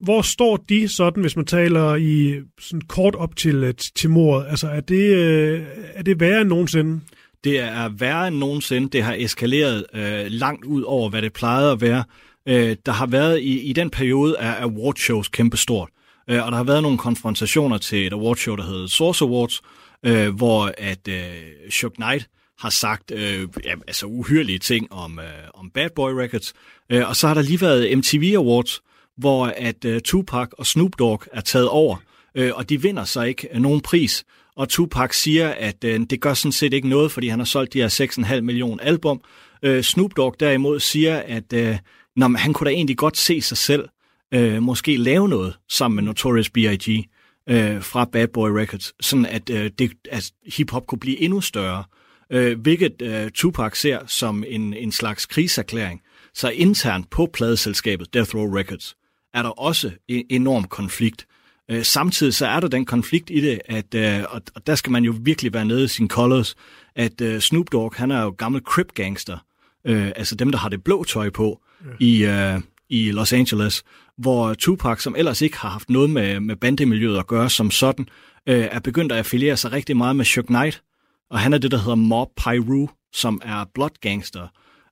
[0.00, 4.46] hvor står de sådan, hvis man taler i sådan kort op til, øh, til mordet?
[4.50, 5.62] Altså, er det, øh,
[5.94, 7.00] er det værre end nogensinde?
[7.44, 8.88] Det er værre end nogensinde.
[8.88, 12.04] Det har eskaleret øh, langt ud over, hvad det plejede at være.
[12.48, 15.88] Øh, der har været i, i den periode af awardshows kæmpestort.
[16.30, 19.60] Øh, og der har været nogle konfrontationer til et awardshow, der hedder Source Awards,
[20.06, 25.24] øh, hvor at øh, Shook Knight har sagt øh, ja, altså uhyrlige ting om, øh,
[25.54, 26.52] om Bad Boy Records.
[26.90, 28.80] Øh, og så har der lige været MTV Awards,
[29.20, 31.96] hvor at øh, Tupac og Snoop Dogg er taget over,
[32.34, 34.24] øh, og de vinder så ikke øh, nogen pris.
[34.56, 37.72] Og Tupac siger, at øh, det gør sådan set ikke noget, fordi han har solgt
[37.72, 39.20] de her 6,5 millioner album.
[39.62, 41.78] Øh, Snoop Dogg derimod siger, at øh,
[42.16, 43.88] nå, men han kunne da egentlig godt se sig selv
[44.34, 47.04] øh, måske lave noget sammen med Notorious B.I.G.
[47.50, 51.84] Øh, fra Bad Boy Records, sådan at, øh, det, at hiphop kunne blive endnu større,
[52.32, 56.00] øh, hvilket øh, Tupac ser som en, en slags kriserklæring,
[56.34, 58.96] Så internt på pladeselskabet Death Row Records
[59.34, 61.26] er der også en enorm konflikt.
[61.70, 64.92] Øh, samtidig så er der den konflikt i det, at, øh, og, og der skal
[64.92, 66.56] man jo virkelig være nede i sin colors,
[66.96, 69.38] at øh, Snoop Dogg, han er jo gammel crip gangster,
[69.86, 71.90] øh, altså dem, der har det blå tøj på ja.
[72.00, 73.82] i, øh, i Los Angeles,
[74.18, 78.08] hvor Tupac, som ellers ikke har haft noget med, med bandemiljøet at gøre som sådan,
[78.46, 80.82] øh, er begyndt at affiliere sig rigtig meget med Shook Knight,
[81.30, 84.48] og han er det, der hedder Mob Pyru, som er blood gangster,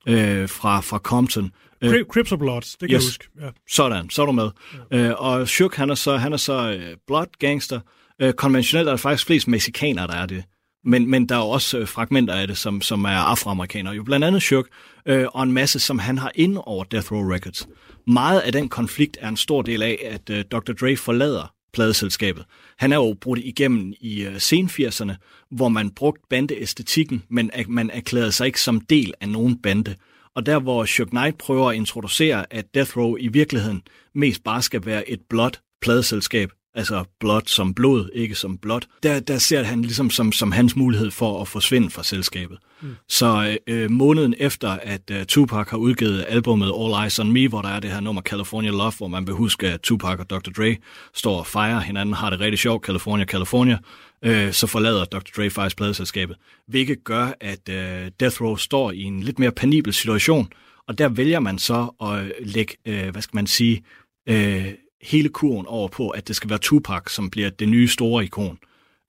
[0.09, 1.51] øh, fra, fra Compton.
[1.81, 3.03] Øh, Cri- Crips og Bloods, det kan Yes.
[3.03, 3.27] jeg huske.
[3.41, 3.49] Ja.
[3.69, 4.49] Sådan, så er du med.
[4.91, 4.97] Ja.
[4.97, 7.79] Øh, og Shook, han er så, han er så øh, blood gangster.
[8.21, 10.43] Øh, konventionelt er der faktisk flest mexikanere, der er det.
[10.85, 13.93] Men, men der er jo også øh, fragmenter af det, som, som er afroamerikanere.
[13.93, 14.67] Jo blandt andet Shook,
[15.05, 17.67] øh, og en masse, som han har ind over Death Row Records.
[18.07, 20.73] Meget af den konflikt er en stor del af, at øh, Dr.
[20.73, 22.45] Dre forlader pladeselskabet.
[22.77, 25.13] Han er jo brudt igennem i øh, sen 80'erne,
[25.51, 29.95] hvor man brugte bandeæstetikken, men at man erklærede sig ikke som del af nogen bande.
[30.35, 33.81] Og der, hvor Chuck Knight prøver at introducere, at Death Row i virkeligheden
[34.15, 39.19] mest bare skal være et blot pladeselskab, altså blot som blod, ikke som blot, der,
[39.19, 42.57] der ser han ligesom som, som hans mulighed for at forsvinde fra selskabet.
[42.81, 42.95] Mm.
[43.09, 47.61] Så øh, måneden efter, at uh, Tupac har udgivet albumet All Eyes on Me, hvor
[47.61, 50.51] der er det her nummer California Love, hvor man vil huske, at Tupac og Dr.
[50.51, 50.77] Dre
[51.13, 53.77] står og fejrer hinanden, har det rigtig sjovt, California, California,
[54.25, 55.31] øh, så forlader Dr.
[55.37, 56.35] Dre faktisk pladeselskabet,
[56.67, 60.47] hvilket gør, at øh, Death Row står i en lidt mere penibel situation,
[60.87, 63.83] og der vælger man så at lægge, øh, hvad skal man sige,
[64.29, 64.65] øh,
[65.01, 68.59] hele kurven over på, at det skal være Tupac, som bliver det nye store ikon.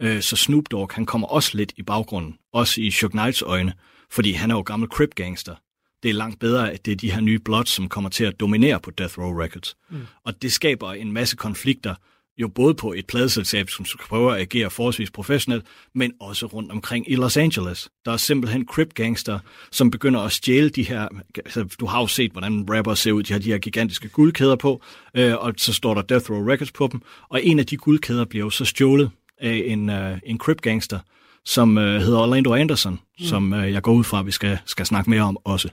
[0.03, 3.73] Øh, så Snoop Dogg, han kommer også lidt i baggrunden, også i Shook Knights øjne,
[4.11, 5.55] fordi han er jo gammel Crip gangster.
[6.03, 8.41] Det er langt bedre, at det er de her nye Bloods, som kommer til at
[8.41, 9.77] dominere på Death Row Records.
[9.91, 10.07] Mm.
[10.25, 11.95] Og det skaber en masse konflikter,
[12.41, 16.73] jo både på et pladeselskab, som skal prøve at agere forholdsvis professionelt, men også rundt
[16.73, 17.89] omkring i Los Angeles.
[18.05, 19.39] Der er simpelthen crip gangster,
[19.71, 21.09] som begynder at stjæle de her...
[21.37, 23.23] Altså, du har jo set, hvordan rapper ser ud.
[23.23, 24.83] De har de her gigantiske guldkæder på,
[25.15, 27.03] øh, og så står der Death Row Records på dem.
[27.29, 30.99] Og en af de guldkæder bliver jo så stjålet af en, øh, en crip gangster,
[31.45, 33.25] som øh, hedder Orlando Anderson, mm.
[33.25, 35.69] som øh, jeg går ud fra, at vi skal, skal snakke mere om også.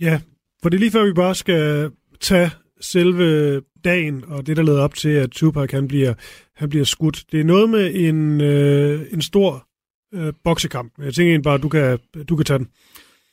[0.00, 0.20] Ja,
[0.62, 1.90] for det er lige før vi bare skal
[2.20, 6.14] tage selve dagen og det, der leder op til, at Tupac han bliver,
[6.56, 7.24] han bliver skudt.
[7.32, 9.66] Det er noget med en, øh, en stor
[10.14, 10.92] øh, boksekamp.
[10.98, 12.68] Jeg tænker egentlig bare, at du kan, du kan tage den.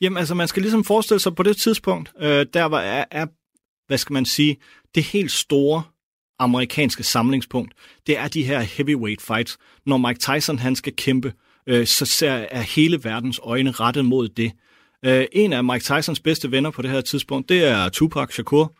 [0.00, 3.26] Jamen altså, man skal ligesom forestille sig på det tidspunkt, øh, der var, er, er,
[3.86, 4.56] hvad skal man sige,
[4.94, 5.82] det helt store
[6.38, 7.72] amerikanske samlingspunkt,
[8.06, 9.58] det er de her heavyweight fights.
[9.86, 11.32] Når Mike Tyson han skal kæmpe,
[11.66, 14.52] øh, så ser, er hele verdens øjne rettet mod det.
[15.04, 18.74] Øh, en af Mike Tysons bedste venner på det her tidspunkt, det er Tupac Shakur.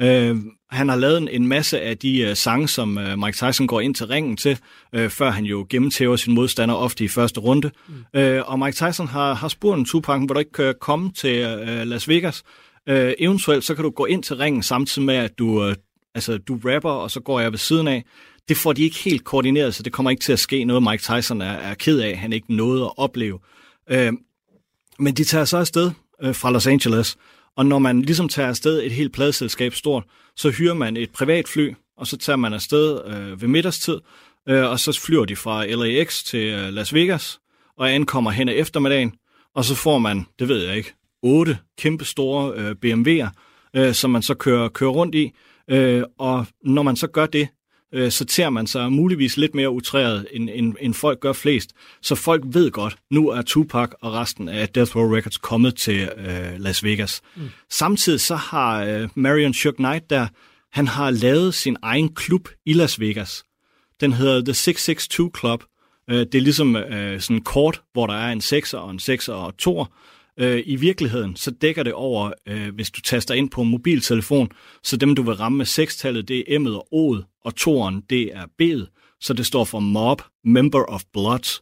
[0.00, 0.36] Øh,
[0.70, 3.80] han har lavet en, en masse af de uh, sange, som uh, Mike Tyson går
[3.80, 4.58] ind til ringen til,
[4.96, 7.70] uh, før han jo gennemtæver sin modstander ofte i første runde.
[7.88, 8.20] Mm.
[8.20, 11.62] Uh, og Mike Tyson har, har spurgt en Tupac, hvor du ikke uh, komme til
[11.62, 12.42] uh, Las Vegas.
[12.90, 15.74] Uh, eventuelt så kan du gå ind til ringen samtidig med, at du, uh,
[16.14, 18.04] altså, du rapper, og så går jeg ved siden af.
[18.48, 21.02] Det får de ikke helt koordineret, så det kommer ikke til at ske noget, Mike
[21.02, 23.38] Tyson er, er ked af, han ikke nåede at opleve.
[23.92, 24.12] Uh,
[24.98, 25.90] men de tager så afsted
[26.24, 27.16] uh, fra Los Angeles,
[27.56, 30.04] og når man ligesom tager afsted et helt pladeselskab stort,
[30.36, 34.00] så hyrer man et privatfly, og så tager man afsted øh, ved middagstid,
[34.48, 37.38] øh, og så flyver de fra LAX til øh, Las Vegas,
[37.76, 39.12] og ankommer hen ad eftermiddagen,
[39.54, 43.28] og så får man, det ved jeg ikke, otte kæmpe store øh, BMW'er,
[43.76, 45.32] øh, som man så kører, kører rundt i,
[45.70, 47.48] øh, og når man så gør det,
[47.92, 51.70] øh, så tager man sig muligvis lidt mere utræret, end, end, end folk gør flest.
[52.02, 56.08] Så folk ved godt, nu er Tupac og resten af Death Row Records kommet til
[56.16, 57.20] øh, Las Vegas.
[57.36, 57.50] Mm.
[57.70, 60.26] Samtidig så har øh, Marion Shook Knight der,
[60.72, 63.44] han har lavet sin egen klub i Las Vegas.
[64.00, 65.64] Den hedder The 662 Club.
[66.10, 68.98] Øh, det er ligesom øh, sådan en kort, hvor der er en 6'er og en
[68.98, 69.86] 6'er og 2'er.
[70.38, 74.48] Øh, I virkeligheden, så dækker det over, øh, hvis du taster ind på en mobiltelefon,
[74.82, 78.36] så dem, du vil ramme med 6-tallet, det er M'et og O'et, og toeren, det
[78.36, 81.60] er B'et, så det står for Mob, Member of Blood,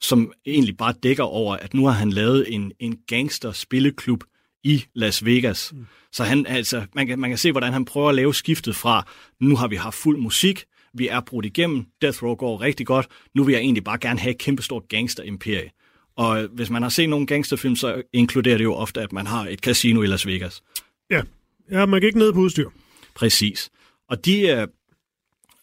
[0.00, 4.24] som egentlig bare dækker over, at nu har han lavet en, en gangster-spilleklub
[4.64, 5.72] i Las Vegas.
[5.72, 5.86] Mm.
[6.12, 9.08] Så han, altså, man, kan, man kan se, hvordan han prøver at lave skiftet fra,
[9.40, 13.06] nu har vi haft fuld musik, vi er brudt igennem, Death Row går rigtig godt,
[13.34, 15.70] nu vil jeg egentlig bare gerne have et kæmpestort gangster-imperie.
[16.18, 19.46] Og hvis man har set nogle gangsterfilm, så inkluderer det jo ofte, at man har
[19.46, 20.62] et casino i Las Vegas.
[21.10, 21.22] Ja,
[21.70, 22.68] ja man kan ikke ned på udstyr.
[23.14, 23.70] Præcis.
[24.10, 24.66] Og de øh,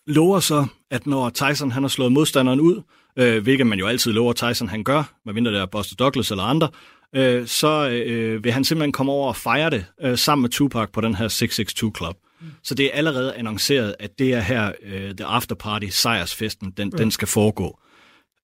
[0.07, 2.81] lover så, at når Tyson han har slået modstanderen ud,
[3.17, 6.43] øh, hvilket man jo altid lover Tyson han gør, medmindre det er Buster Douglas eller
[6.43, 6.69] andre,
[7.15, 10.89] øh, så øh, vil han simpelthen komme over og fejre det øh, sammen med Tupac
[10.93, 12.15] på den her 662 Club.
[12.41, 12.47] Mm.
[12.63, 16.87] Så det er allerede annonceret, at det er her, øh, The After Party, sejrsfesten, den,
[16.87, 16.97] mm.
[16.97, 17.79] den skal foregå.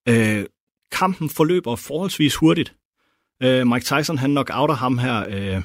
[0.08, 0.44] Øh,
[0.92, 2.74] kampen forløber forholdsvis hurtigt.
[3.42, 5.62] Øh, Mike Tyson, han nok outer ham her, øh,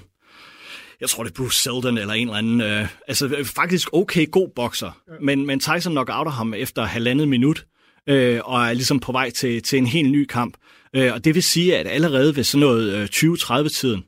[1.02, 4.50] jeg tror det er Bruce Seldon eller en eller anden, øh, altså faktisk okay god
[4.56, 5.13] bokser, ja.
[5.22, 7.66] men, men Tyson nok outer ham efter halvandet minut,
[8.10, 10.58] øh, og er ligesom på vej til, til en helt ny kamp.
[10.96, 14.04] Øh, og det vil sige, at allerede ved sådan noget øh, 20-30-tiden,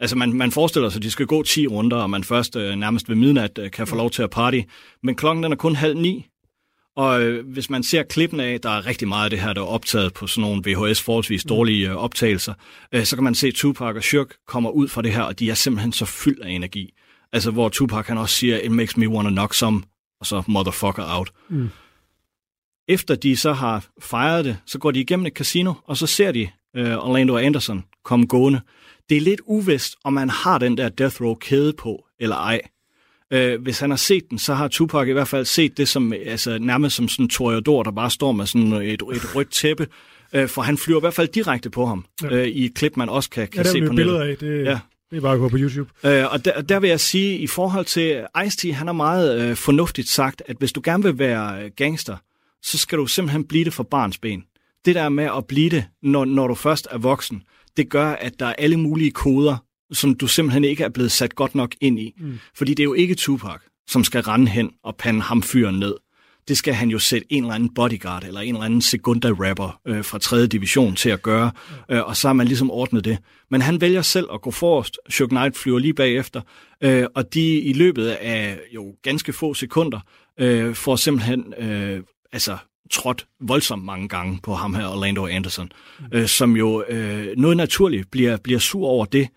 [0.00, 2.74] altså man, man forestiller sig, at de skal gå 10 runder, og man først øh,
[2.74, 4.60] nærmest ved midnat øh, kan få lov til at party,
[5.02, 6.26] men klokken den er kun halv ni,
[6.96, 9.60] Og øh, hvis man ser klippen af, der er rigtig meget af det her, der
[9.60, 12.54] er optaget på sådan nogle VHS forholdsvis dårlige øh, optagelser,
[12.92, 15.38] øh, så kan man se, at Tupac og Shirk kommer ud fra det her, og
[15.38, 16.94] de er simpelthen så fyldt af energi.
[17.32, 19.82] Altså hvor Tupac han også siger, it makes me wanna knock some,
[20.20, 21.32] og så motherfucker out.
[21.48, 21.70] Mm.
[22.88, 26.32] Efter de så har fejret det, så går de igennem et casino, og så ser
[26.32, 28.60] de øh, Orlando Anderson komme gående.
[29.08, 32.60] Det er lidt uvist, om man har den der Death Row kæde på, eller ej.
[33.32, 36.12] Øh, hvis han har set den, så har Tupac i hvert fald set det som
[36.12, 39.86] altså, nærmest som sådan en toreador, der bare står med sådan et, et rødt tæppe,
[40.32, 42.28] øh, for han flyver i hvert fald direkte på ham ja.
[42.28, 44.20] øh, i et klip, man også kan, kan ja, se på nettet.
[44.20, 44.36] Af.
[44.36, 44.78] Det, ja.
[45.10, 45.90] det er bare at gå på YouTube.
[46.04, 49.56] Øh, og der, der vil jeg sige, i forhold til Ice-T, han har meget øh,
[49.56, 52.16] fornuftigt sagt, at hvis du gerne vil være øh, gangster,
[52.62, 54.44] så skal du simpelthen blive det for barns ben.
[54.84, 57.42] Det der med at blive det, når, når du først er voksen,
[57.76, 59.56] det gør, at der er alle mulige koder,
[59.92, 62.14] som du simpelthen ikke er blevet sat godt nok ind i.
[62.18, 62.38] Mm.
[62.54, 65.94] Fordi det er jo ikke Tupac, som skal rende hen og pande ham fyren ned.
[66.48, 70.04] Det skal han jo sætte en eller anden bodyguard eller en eller anden sekunda-rapper øh,
[70.04, 70.46] fra 3.
[70.46, 71.50] division til at gøre,
[71.90, 73.18] øh, og så har man ligesom ordnet det.
[73.50, 74.98] Men han vælger selv at gå forrest.
[75.08, 76.40] Suge Knight flyver lige bagefter,
[76.80, 80.00] øh, og de i løbet af jo ganske få sekunder
[80.40, 82.56] øh, får simpelthen øh, altså
[82.90, 86.06] trådt voldsomt mange gange på ham her, Orlando Anderson, mm.
[86.12, 89.28] øh, som jo øh, noget naturligt bliver, bliver sur over det.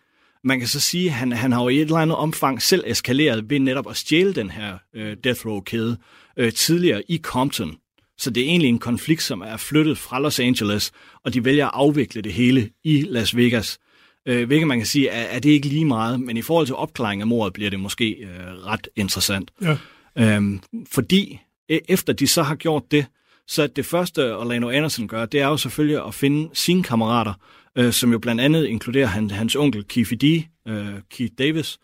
[0.44, 2.84] Man kan så sige, at han, han har jo i et eller andet omfang selv
[2.88, 5.98] eskaleret ved netop at stjæle den her øh, Death Row-kæde
[6.38, 7.76] øh, tidligere i Compton.
[8.18, 10.92] Så det er egentlig en konflikt, som er flyttet fra Los Angeles,
[11.26, 13.80] og de vælger at afvikle det hele i Las Vegas.
[14.28, 16.76] Øh, hvilket man kan sige, er, er det ikke lige meget, men i forhold til
[16.76, 19.52] opklaring af mordet bliver det måske øh, ret interessant.
[19.62, 19.78] Ja.
[20.18, 20.60] Øhm,
[20.92, 23.06] fordi e, efter de så har gjort det,
[23.48, 27.34] så det første, Orlando Anderson gør, det er jo selvfølgelig at finde sine kammerater,
[27.78, 30.24] øh, som jo blandt andet inkluderer han, hans onkel Keith D.,
[30.68, 31.80] øh, Keith Davis.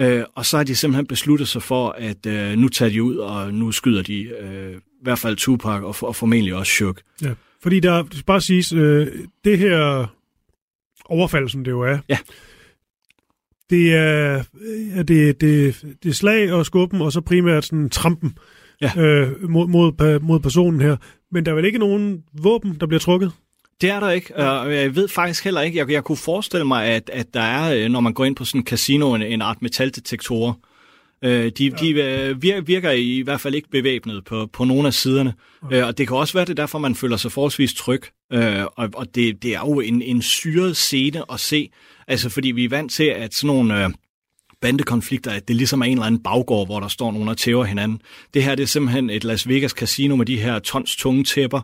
[0.00, 3.16] Øh, og så har de simpelthen besluttet sig for, at øh, nu tager de ud,
[3.16, 7.00] og nu skyder de øh, i hvert fald Tupac og, og formentlig også Shook.
[7.22, 9.06] Ja, fordi der, bare siges, øh,
[9.44, 10.06] det her
[11.04, 12.18] overfald, som det jo er, ja.
[13.70, 14.42] det er,
[15.02, 18.38] det, det, det er slag og skubben, og så primært sådan trampen
[18.80, 18.92] ja.
[18.96, 20.96] øh, mod, mod, mod personen her.
[21.32, 23.32] Men der er vel ikke nogen våben, der bliver trukket?
[23.80, 25.78] Det er der ikke, og jeg ved faktisk heller ikke.
[25.78, 28.44] Jeg, jeg kunne forestille mig, at, at der er, øh, når man går ind på
[28.44, 30.52] sådan en casino, en, en art metaldetektorer.
[31.24, 31.76] Øh, de, ja.
[31.80, 35.34] de øh, virker i hvert fald ikke bevæbnet på, på nogle af siderne.
[35.62, 35.80] Okay.
[35.80, 38.02] Øh, og det kan også være, det er derfor, man føler sig forholdsvis tryg.
[38.32, 41.70] Øh, og og det, det er jo en, en syret scene at se.
[42.08, 43.84] Altså, fordi vi er vant til, at sådan nogle...
[43.84, 43.90] Øh,
[44.60, 47.64] bandekonflikter, at det ligesom er en eller anden baggård, hvor der står nogen og tæver
[47.64, 48.00] hinanden.
[48.34, 51.60] Det her det er simpelthen et Las Vegas casino med de her tons tunge tæpper,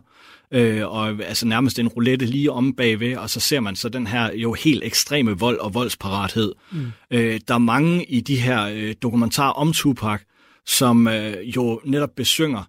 [0.53, 4.07] øh, og altså nærmest en roulette lige om bagved, og så ser man så den
[4.07, 6.53] her jo helt ekstreme vold og voldsparathed.
[6.71, 6.91] Mm.
[7.11, 10.21] Øh, der er mange i de her øh, dokumentarer om Tupac,
[10.65, 12.63] som øh, jo netop besynger,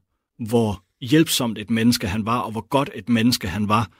[0.47, 3.91] hvor hjælpsomt et menneske han var, og hvor godt et menneske han var.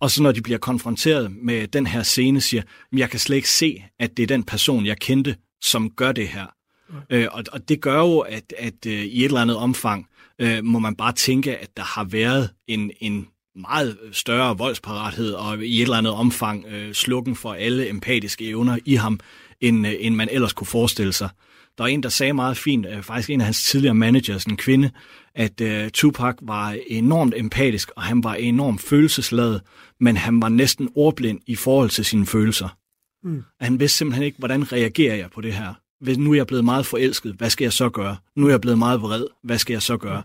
[0.00, 2.62] Og så når de bliver konfronteret med den her scene, siger,
[2.96, 6.28] jeg kan slet ikke se, at det er den person, jeg kendte, som gør det
[6.28, 6.46] her.
[7.10, 10.06] Øh, og, og det gør jo, at, at øh, i et eller andet omfang
[10.38, 15.64] øh, må man bare tænke, at der har været en, en meget større voldsparathed og
[15.64, 19.20] i et eller andet omfang øh, slukken for alle empatiske evner i ham,
[19.60, 21.28] end, øh, end man ellers kunne forestille sig.
[21.78, 24.56] Der er en, der sagde meget fint, øh, faktisk en af hans tidligere managers, en
[24.56, 24.90] kvinde,
[25.34, 29.60] at øh, Tupac var enormt empatisk, og han var enormt følelsesladet,
[30.00, 32.68] men han var næsten ordblind i forhold til sine følelser.
[33.24, 33.44] Mm.
[33.60, 35.74] Han vidste simpelthen ikke, hvordan reagerer jeg på det her.
[36.00, 38.16] Hvis nu er jeg blevet meget forelsket, hvad skal jeg så gøre?
[38.36, 40.22] Nu er jeg blevet meget vred, hvad skal jeg så gøre?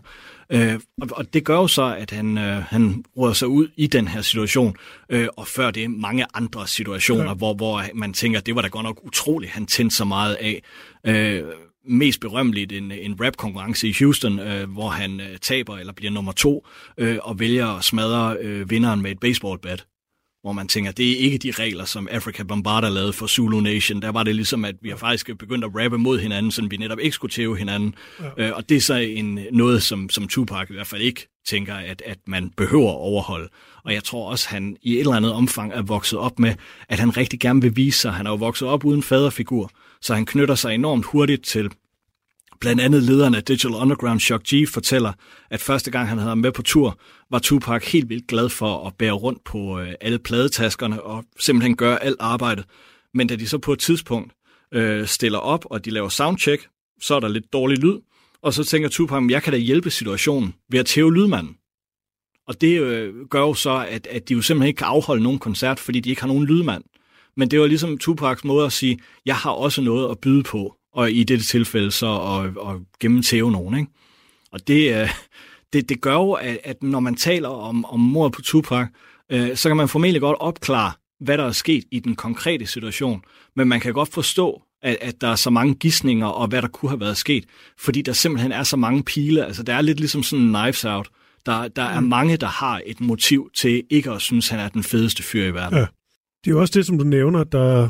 [0.50, 3.86] Øh, og, og det gør jo så, at han, øh, han råder sig ud i
[3.86, 4.76] den her situation,
[5.08, 7.34] øh, og før det mange andre situationer, ja.
[7.34, 10.62] hvor, hvor man tænker, det var da godt nok utroligt, han tændte så meget af.
[11.06, 11.42] Øh,
[11.88, 16.32] mest berømmeligt en, en rap-konkurrence i Houston, øh, hvor han øh, taber eller bliver nummer
[16.32, 16.66] to,
[16.98, 19.86] øh, og vælger at smadre øh, vinderen med et baseballbat
[20.44, 24.02] hvor man tænker, det er ikke de regler, som Africa Bombarda lavede for Zulu Nation.
[24.02, 26.76] Der var det ligesom, at vi har faktisk begyndt at rappe mod hinanden, så vi
[26.76, 27.94] netop ikke skulle tæve hinanden.
[28.38, 28.48] Ja.
[28.48, 31.74] Øh, og det er så en, noget, som, som Tupac i hvert fald ikke tænker,
[31.74, 33.48] at, at man behøver at overholde.
[33.84, 36.54] Og jeg tror også, han i et eller andet omfang er vokset op med,
[36.88, 38.12] at han rigtig gerne vil vise sig.
[38.12, 41.70] Han er jo vokset op uden faderfigur, så han knytter sig enormt hurtigt til
[42.60, 45.12] Blandt andet lederen af Digital Underground, Shock G, fortæller,
[45.50, 46.98] at første gang han havde med på tur,
[47.30, 51.76] var Tupac helt vildt glad for at bære rundt på øh, alle pladetaskerne og simpelthen
[51.76, 52.64] gøre alt arbejdet.
[53.14, 54.32] Men da de så på et tidspunkt
[54.72, 56.68] øh, stiller op, og de laver soundcheck,
[57.00, 57.98] så er der lidt dårlig lyd,
[58.42, 61.56] og så tænker Tupac, at jeg kan da hjælpe situationen ved at tæve lydmanden.
[62.48, 65.38] Og det øh, gør jo så, at, at de jo simpelthen ikke kan afholde nogen
[65.38, 66.84] koncert, fordi de ikke har nogen lydmand.
[67.36, 70.76] Men det var ligesom Tupacs måde at sige, jeg har også noget at byde på,
[70.94, 73.78] og i dette tilfælde så at, at gennemtæve nogen.
[73.78, 73.90] Ikke?
[74.52, 75.10] Og det,
[75.72, 78.86] det, det gør jo, at, at når man taler om, om mord på Tupac,
[79.32, 83.22] øh, så kan man formentlig godt opklare, hvad der er sket i den konkrete situation.
[83.56, 86.68] Men man kan godt forstå, at, at der er så mange gissninger og hvad der
[86.68, 87.44] kunne have været sket,
[87.78, 89.46] fordi der simpelthen er så mange pile.
[89.46, 91.08] Altså, der er lidt ligesom sådan en knives out.
[91.46, 92.06] Der, der er mm.
[92.06, 95.54] mange, der har et motiv til ikke at synes, han er den fedeste fyr i
[95.54, 95.78] verden.
[95.78, 95.86] Ja.
[96.44, 97.88] Det er jo også det, som du nævner, der...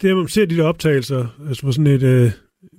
[0.00, 2.30] Det, at man ser de der optagelser, altså på sådan et øh,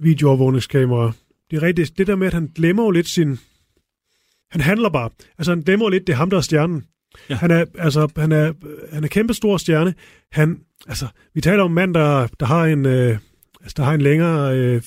[0.02, 1.12] videoovervågningskamera,
[1.52, 1.98] det er rigtigt.
[1.98, 3.40] Det der med, at han glemmer jo lidt sin...
[4.52, 5.10] Han handler bare.
[5.38, 6.84] Altså, han glemmer lidt, det er ham, der er stjernen.
[7.30, 7.36] Ja.
[7.36, 8.54] Han er, altså, han er,
[8.94, 9.94] han er kæmpe stor stjerne.
[10.32, 13.18] Han, altså, vi taler om en mand, der, der har en, øh,
[13.62, 14.82] altså, der har en længere øh,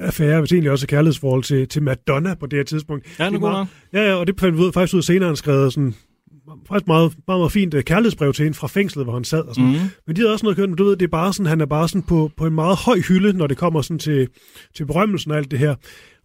[0.00, 3.18] affære, hvis egentlig også kærlighedsforhold til, til Madonna på det her tidspunkt.
[3.18, 5.36] Ja, det er meget, Ja, ja, og det fandt vi ud, faktisk ud senere, han
[5.36, 5.94] skrev sådan
[6.68, 9.40] faktisk meget, meget, meget fint uh, kærlighedsbrev til hende fra fængslet, hvor han sad.
[9.40, 9.70] Og sådan.
[9.70, 9.78] Mm.
[10.06, 11.66] Men de havde også noget kørt, men du ved, det er bare sådan, han er
[11.66, 14.28] bare sådan på, på en meget høj hylde, når det kommer sådan til,
[14.76, 15.74] til berømmelsen og alt det her.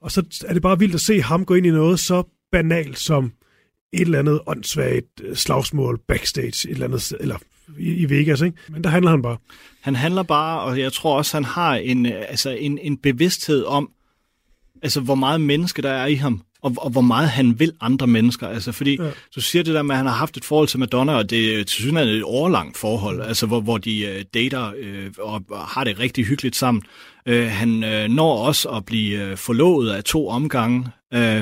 [0.01, 2.99] Og så er det bare vildt at se ham gå ind i noget så banalt
[2.99, 3.31] som
[3.93, 7.37] et eller andet åndssvagt øh, slagsmål backstage, et eller andet, eller
[7.79, 8.57] i, i Vegas, ikke?
[8.69, 9.37] Men der handler han bare.
[9.81, 13.63] Han handler bare, og jeg tror også, han har en, øh, altså en, en bevidsthed
[13.63, 13.89] om,
[14.81, 18.07] altså hvor meget menneske der er i ham, og, og hvor meget han vil andre
[18.07, 18.47] mennesker.
[18.47, 19.09] Altså, fordi ja.
[19.35, 21.59] du siger det der med, at han har haft et forhold til Madonna, og det
[21.59, 25.65] er til synligheden et overlangt forhold, altså hvor, hvor de uh, dater uh, og, og
[25.67, 26.83] har det rigtig hyggeligt sammen.
[27.29, 30.87] Uh, han uh, når også at blive uh, forlovet af to omgange.
[31.15, 31.41] Uh,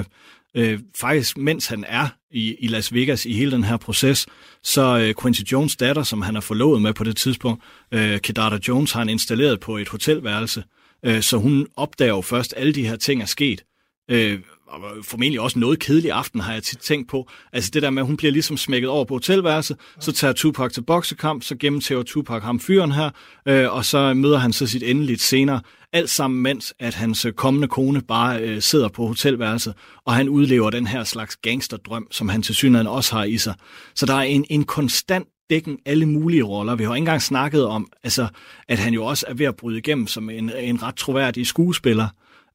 [0.55, 4.27] øh, faktisk mens han er i, i Las Vegas i hele den her proces,
[4.63, 8.57] så øh, Quincy Jones datter, som han er forlovet med på det tidspunkt, øh, Kedata
[8.67, 10.63] Jones, har han installeret på et hotelværelse,
[11.05, 13.63] øh, så hun opdager jo først, at alle de her ting er sket.
[14.09, 14.39] Øh,
[14.71, 17.29] og formentlig også noget kedelig aften, har jeg tit tænkt på.
[17.53, 20.71] Altså det der med, at hun bliver ligesom smækket over på hotelværelset, så tager Tupac
[20.71, 23.09] til boksekamp, så gennemtæver Tupac ham fyren her,
[23.47, 25.61] øh, og så møder han så sit endeligt senere.
[25.93, 29.73] Alt sammen mens, at hans øh, kommende kone bare øh, sidder på hotelværelset,
[30.05, 33.55] og han udlever den her slags gangsterdrøm, som han til synligheden også har i sig.
[33.95, 36.75] Så der er en, en konstant dækken alle mulige roller.
[36.75, 38.27] Vi har ikke engang snakket om, altså,
[38.67, 42.07] at han jo også er ved at bryde igennem som en, en ret troværdig skuespiller.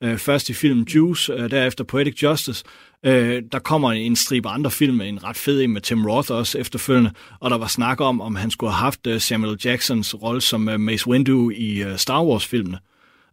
[0.03, 2.65] Øh, først i filmen Juice, øh, derefter Poetic Justice.
[3.07, 6.59] Øh, der kommer en stribe andre film, en ret fed en med Tim Roth også
[6.59, 10.41] efterfølgende, og der var snak om, om han skulle have haft øh, Samuel Jacksons rolle
[10.41, 12.79] som øh, Mace Windu i øh, Star Wars-filmene.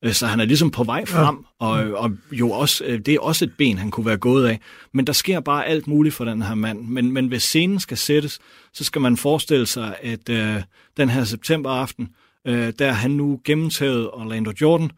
[0.04, 3.20] Øh, så han er ligesom på vej frem, og, og jo også, øh, det er
[3.20, 4.60] også et ben, han kunne være gået af.
[4.92, 6.82] Men der sker bare alt muligt for den her mand.
[6.88, 8.40] Men, men hvis scenen skal sættes,
[8.74, 10.62] så skal man forestille sig, at øh,
[10.98, 12.10] den her septemberaften,
[12.48, 14.98] øh, der er han nu gennemtaget Orlando Jordan, Øh,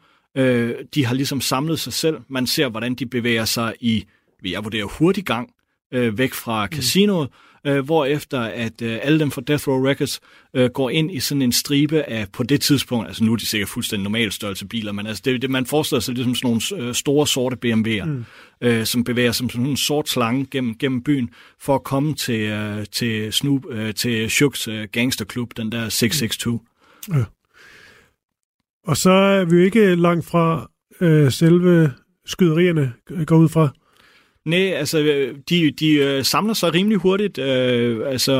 [0.95, 2.17] de har ligesom samlet sig selv.
[2.29, 4.05] Man ser, hvordan de bevæger sig i,
[4.41, 5.49] vil jeg vurdere, hurtig gang
[5.93, 6.71] øh, væk fra mm.
[6.71, 7.29] casinoet,
[7.67, 10.19] øh, hvor efter at øh, alle dem fra Death Row Records
[10.53, 13.45] øh, går ind i sådan en stribe af, på det tidspunkt, altså nu er de
[13.45, 16.87] sikkert fuldstændig normale størrelse biler, men altså det, det man forestiller sig ligesom sådan nogle
[16.87, 18.25] øh, store sorte BMW'er, mm.
[18.61, 21.29] øh, som bevæger sig som sådan en sort slange gennem, gennem byen,
[21.59, 26.61] for at komme til, øh, til Snoop, øh, til Shuks øh, gangsterklub, den der 662.
[27.07, 27.17] Mm.
[27.17, 27.23] Ja.
[28.85, 30.69] Og så er vi jo ikke langt fra
[31.01, 31.91] øh, selve
[32.25, 32.93] skyderierne,
[33.25, 33.69] går ud fra.
[34.45, 34.97] Nej, altså,
[35.49, 37.37] de, de øh, samler sig rimelig hurtigt.
[37.37, 38.33] Øh, altså,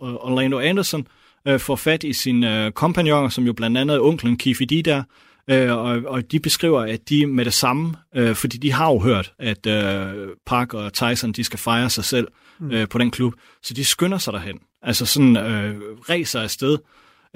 [0.00, 1.06] Orlando Anderson
[1.48, 5.02] øh, får fat i sine øh, kompagnoner, som jo blandt andet onklen D der,
[5.50, 8.98] øh, og, og de beskriver, at de med det samme, øh, fordi de har jo
[8.98, 12.28] hørt, at øh, Park og Tyson, de skal fejre sig selv
[12.60, 12.70] mm.
[12.70, 14.58] øh, på den klub, så de skynder sig derhen.
[14.82, 15.76] Altså sådan øh,
[16.08, 16.78] racer afsted,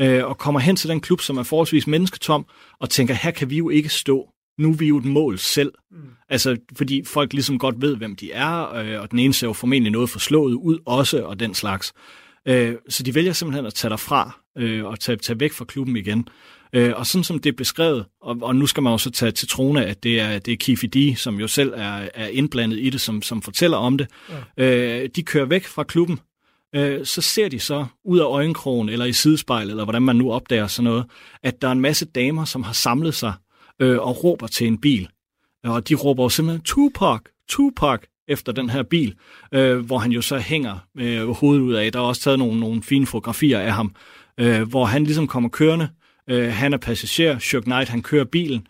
[0.00, 2.46] øh, og kommer hen til den klub, som er forholdsvis mennesketom,
[2.80, 4.28] og tænker, her kan vi jo ikke stå.
[4.58, 5.72] Nu er vi jo et mål selv.
[5.90, 5.98] Mm.
[6.28, 9.52] Altså, fordi folk ligesom godt ved, hvem de er, øh, og den ene ser jo
[9.52, 11.92] formentlig noget forslået ud også, og den slags.
[12.48, 15.96] Øh, så de vælger simpelthen at tage derfra, øh, og tage, tage væk fra klubben
[15.96, 16.28] igen.
[16.72, 19.48] Øh, og sådan som det er beskrevet, og, og nu skal man også tage til
[19.48, 22.90] trone, at det er, det er Kifi D, som jo selv er, er indblandet i
[22.90, 24.06] det, som, som fortæller om det.
[24.58, 25.02] Ja.
[25.02, 26.20] Øh, de kører væk fra klubben,
[26.74, 30.32] øh, så ser de så ud af øjenkrogen, eller i sidespejlet, eller hvordan man nu
[30.32, 31.04] opdager sådan noget,
[31.42, 33.32] at der er en masse damer, som har samlet sig
[33.80, 35.08] øh, og råber til en bil.
[35.66, 39.14] Øh, og de råber jo simpelthen, Tupac, Tupac, efter den her bil,
[39.52, 41.92] øh, hvor han jo så hænger øh, hovedet ud af.
[41.92, 43.94] Der er også taget nogle, nogle fine fotografier af ham,
[44.40, 45.88] øh, hvor han ligesom kommer kørende.
[46.30, 48.66] Øh, han er passager, Chuck Knight, han kører bilen.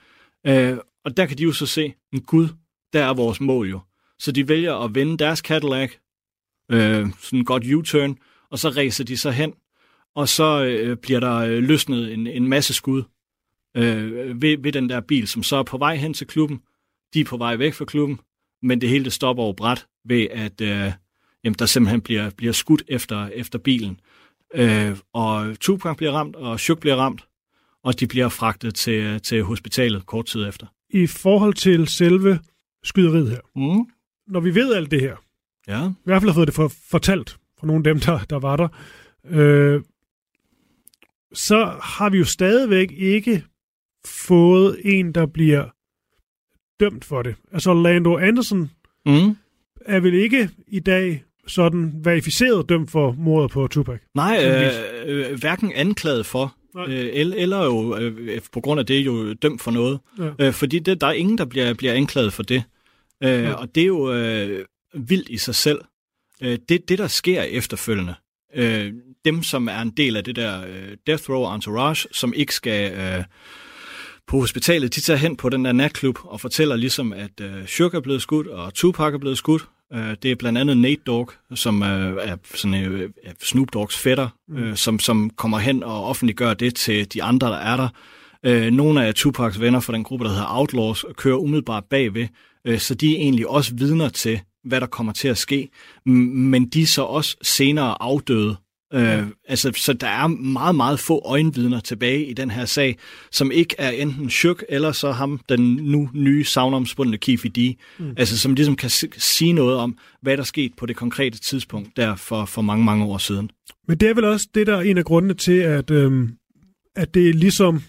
[0.46, 2.48] Øh, og der kan de jo så se, en gud,
[2.92, 3.80] der er vores mål jo.
[4.18, 5.90] Så de vælger at vende deres Cadillac
[6.73, 8.17] øh, sådan godt U-turn,
[8.51, 9.55] og så racer de så hen,
[10.15, 13.03] og så øh, bliver der øh, løsnet en, en masse skud
[13.77, 16.61] øh, ved, ved den der bil, som så er på vej hen til klubben.
[17.15, 18.21] De er på vej væk fra klubben,
[18.62, 20.93] men det hele det stopper over bræt ved, at øh,
[21.45, 24.01] jamen, der simpelthen bliver, bliver skudt efter, efter bilen.
[24.55, 27.25] Øh, og Tupac bliver ramt, og Chuk bliver ramt,
[27.83, 30.67] og de bliver fragtet til, til hospitalet kort tid efter.
[30.91, 32.41] I forhold til selve
[32.85, 33.87] skyderiet her, mm.
[34.27, 35.17] når vi ved alt det her,
[35.69, 35.87] Ja.
[35.89, 38.57] i hvert fald har fået det for, fortalt fra nogle af dem, der, der var
[38.57, 38.69] der,
[39.31, 39.83] øh,
[41.33, 43.45] så har vi jo stadigvæk ikke
[44.07, 45.65] fået en, der bliver
[46.81, 47.35] dømt for det.
[47.53, 48.71] Altså Orlando Anderson
[49.07, 49.37] Mm.
[49.87, 54.01] er vel ikke i dag sådan verificeret dømt for mordet på Tupac.
[54.15, 54.73] Nej, øh,
[55.07, 56.85] øh, hverken anklaget for, Nej.
[56.89, 60.01] øh, eller, eller jo øh, på grund af det jo dømt for noget.
[60.19, 60.31] Ja.
[60.47, 62.62] Øh, fordi det, der er ingen, der bliver, bliver anklaget for det.
[63.25, 65.80] Øh, Og det er jo øh, vildt i sig selv.
[66.42, 68.14] Øh, det, det, der sker efterfølgende,
[68.55, 68.92] øh,
[69.24, 72.92] dem, som er en del af det der øh, Death Row Entourage, som ikke skal
[72.92, 73.24] øh,
[74.26, 77.99] på hospitalet, de tager hen på den der natklub og fortæller ligesom, at øh, Sugar
[77.99, 79.68] er blevet skudt, og Tupac er blevet skudt.
[79.92, 83.11] Øh, det er blandt andet Nate Dogg, som øh, er sådan, øh,
[83.42, 87.57] Snoop Dogg's fætter, øh, som, som kommer hen og offentliggør det til de andre, der
[87.57, 87.88] er der.
[88.47, 92.28] Øh, nogle af Tupacs venner fra den gruppe, der hedder Outlaws, kører umiddelbart bagved,
[92.64, 95.69] øh, så de er egentlig også vidner til, hvad der kommer til at ske.
[96.05, 98.57] Men de er så også senere afdøde.
[98.95, 102.97] Øh, altså, så der er meget, meget få øjenvidner tilbage i den her sag,
[103.33, 107.77] som ikke er enten Shook eller så ham, den nu nye savnomspundne Keefe D.
[107.99, 108.15] Mm.
[108.17, 112.17] Altså, som ligesom kan sige noget om, hvad der skete på det konkrete tidspunkt der
[112.17, 113.51] for, for mange, mange år siden.
[113.89, 116.31] Men det er vel også det, der er en af grundene til, at, øhm,
[116.97, 117.83] at det er ligesom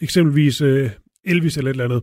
[0.00, 0.90] eksempelvis øh,
[1.24, 2.02] Elvis eller et eller andet,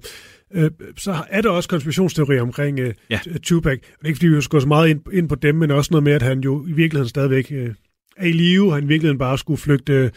[0.54, 3.20] øh, så er der også konspirationsteorier omkring øh, Ja.
[3.26, 3.38] ja.
[3.44, 3.80] Tupac.
[3.80, 5.88] Det er ikke, fordi vi skal gå så meget ind, ind på dem, men også
[5.92, 7.70] noget med, at han jo i virkeligheden stadigvæk øh,
[8.18, 8.74] er i live.
[8.74, 10.10] Han i virkeligheden bare skulle flygte øh,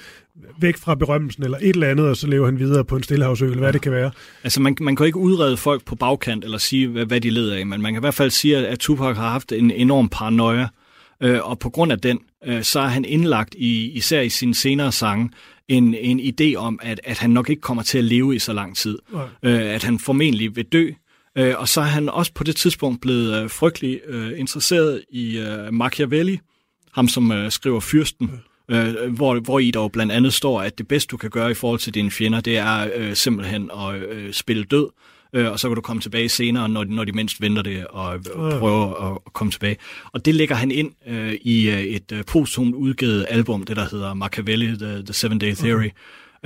[0.61, 3.45] væk fra berømmelsen eller et eller andet, og så lever han videre på en stillehavsø,
[3.45, 4.11] eller hvad det kan være.
[4.45, 7.57] Altså, man, man kan ikke udrede folk på bagkant eller sige, hvad, hvad de leder
[7.57, 10.09] af, men man kan i hvert fald sige, at, at Tupac har haft en enorm
[10.09, 10.69] paranoia,
[11.23, 14.55] øh, og på grund af den, øh, så er han indlagt, i, især i sine
[14.55, 15.31] senere sange,
[15.69, 18.53] en, en idé om, at, at han nok ikke kommer til at leve i så
[18.53, 18.99] lang tid.
[19.43, 20.91] Øh, at han formentlig vil dø.
[21.39, 25.39] Øh, og så er han også på det tidspunkt blevet øh, frygtelig øh, interesseret i
[25.39, 26.39] øh, Machiavelli,
[26.93, 28.31] ham som øh, skriver Fyrsten,
[28.69, 31.55] øh, hvor, hvor i jo blandt andet står, at det bedste du kan gøre i
[31.55, 34.89] forhold til dine fjender, det er øh, simpelthen at øh, spille død,
[35.33, 38.21] øh, og så kan du komme tilbage senere, når, når de mindst venter det, og,
[38.35, 39.77] og prøve at, at komme tilbage.
[40.13, 43.87] Og det lægger han ind øh, i øh, et øh, posthumt udgivet album, det der
[43.91, 45.91] hedder Machiavelli, The, The Seven Day Theory.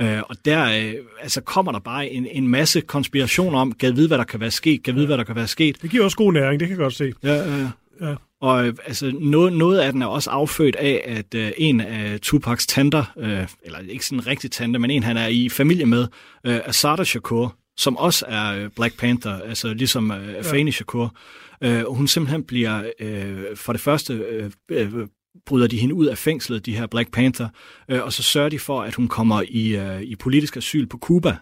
[0.01, 4.07] Øh, og der øh, altså kommer der bare en, en masse konspirationer om, kan vide,
[4.07, 5.81] hvad der kan være sket, kan vide, hvad der kan være sket.
[5.81, 7.13] Det giver også god næring, det kan jeg godt se.
[7.23, 7.67] Ja, ja,
[8.01, 8.15] ja.
[8.41, 12.19] Og øh, altså, noget, noget af den er også affødt af, at øh, en af
[12.19, 15.85] Tupacs tanter, øh, eller ikke sådan en rigtig tante, men en han er i familie
[15.85, 16.07] med,
[16.43, 21.15] øh, Asada Shakur, som også er øh, Black Panther, altså ligesom øh, Afeni Shakur.
[21.63, 25.07] Øh, og hun simpelthen bliver, øh, for det første, øh, øh,
[25.45, 27.47] bryder de hende ud af fængslet, de her Black Panther,
[27.89, 30.97] øh, og så sørger de for, at hun kommer i, øh, i politisk asyl på
[30.97, 31.37] Cuba.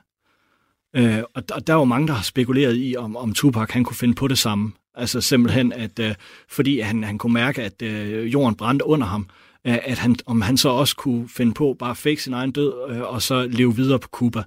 [0.95, 3.71] Øh, og, der, og der er jo mange, der har spekuleret i, om, om Tupac
[3.71, 4.71] han kunne finde på det samme.
[4.95, 6.15] Altså simpelthen, at øh,
[6.49, 9.29] fordi han, han kunne mærke, at øh, jorden brændte under ham,
[9.67, 12.51] øh, at han, om han så også kunne finde på bare at fake sin egen
[12.51, 14.39] død, øh, og så leve videre på Cuba.
[14.39, 14.45] Øh,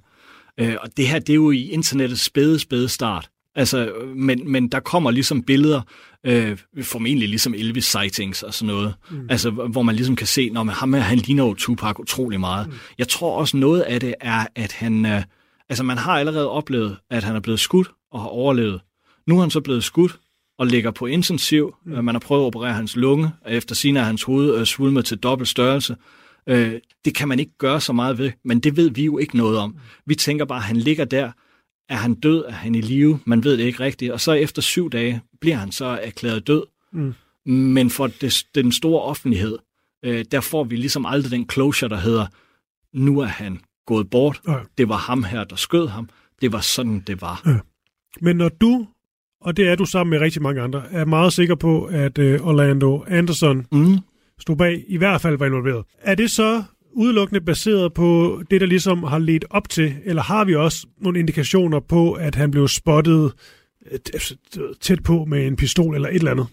[0.59, 3.31] og det her, det er jo i internettets spæde, spæde start.
[3.55, 5.81] Altså, øh, men, men der kommer ligesom billeder,
[6.27, 9.27] øh, formentlig ligesom Elvis sightings og sådan noget, mm.
[9.31, 12.41] altså hvor man ligesom kan se, når man ham her, han ligner jo Tupac utrolig
[12.41, 12.67] meget.
[12.67, 12.73] Mm.
[12.99, 15.23] Jeg tror også noget af det er, at han, øh,
[15.69, 18.81] altså man har allerede oplevet, at han er blevet skudt og har overlevet.
[19.27, 20.19] Nu er han så blevet skudt
[20.59, 21.75] og ligger på intensiv.
[21.87, 22.05] Mm.
[22.05, 25.05] Man har prøvet at operere hans lunge, og efter sine er hans hoved øh, svulmet
[25.05, 25.97] til dobbelt størrelse.
[26.47, 29.37] Øh, det kan man ikke gøre så meget ved, men det ved vi jo ikke
[29.37, 29.77] noget om.
[30.07, 31.33] Vi tænker bare, at han ligger der.
[31.89, 32.45] Er han død?
[32.49, 33.21] Er han i live?
[33.25, 34.13] Man ved det ikke rigtigt.
[34.13, 36.63] Og så efter syv dage bliver han så erklæret død.
[36.93, 37.15] Mm.
[37.47, 39.59] Men for det, den store offentlighed,
[40.05, 42.27] øh, der får vi ligesom aldrig den closure, der hedder,
[42.93, 44.41] nu er han gået bort.
[44.49, 44.57] Ja.
[44.79, 46.09] Det var ham her, der skød ham.
[46.41, 47.63] Det var sådan, det var.
[48.21, 48.87] Men når du,
[49.41, 52.47] og det er du sammen med rigtig mange andre, er meget sikker på, at øh,
[52.47, 53.99] Orlando Anderson Mm.
[54.41, 55.85] Stod bag, i hvert fald var involveret.
[56.03, 56.63] Er det så
[56.93, 61.19] udelukkende baseret på det, der ligesom har ledt op til, eller har vi også nogle
[61.19, 63.33] indikationer på, at han blev spottet
[63.93, 63.99] øh,
[64.81, 66.47] tæt på med en pistol eller et eller andet?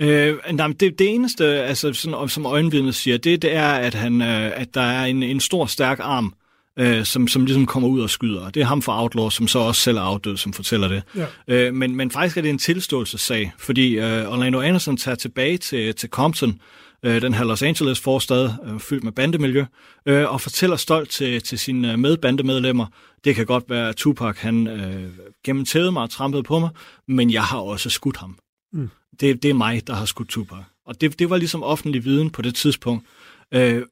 [0.00, 4.22] Øh, nej, det, det eneste, altså, sådan, som øjenvidnet siger, det, det er, at, han,
[4.22, 6.34] øh, at der er en, en stor, stærk arm,
[6.78, 8.50] øh, som, som ligesom kommer ud og skyder.
[8.50, 11.02] Det er ham fra Outlaw, som så også selv er afdød, som fortæller det.
[11.16, 11.26] Ja.
[11.48, 15.94] Øh, men, men faktisk er det en tilståelsessag, fordi øh, Orlando Anderson tager tilbage til,
[15.94, 16.60] til Compton,
[17.02, 19.64] øh, den her Los Angeles forstad, øh, fyldt med bandemiljø,
[20.06, 22.86] øh, og fortæller stolt til, til sine medbandemedlemmer,
[23.24, 25.12] det kan godt være, at Tupac han øh,
[25.44, 26.70] gennemtævede mig og trampede på mig,
[27.08, 28.38] men jeg har også skudt ham.
[28.72, 28.90] Mm.
[29.20, 30.58] Det, det er mig, der har skudt Tupac.
[30.86, 33.06] Og det, det var ligesom offentlig viden på det tidspunkt.
[33.54, 33.82] Øh,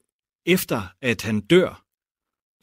[0.45, 1.83] efter at han dør,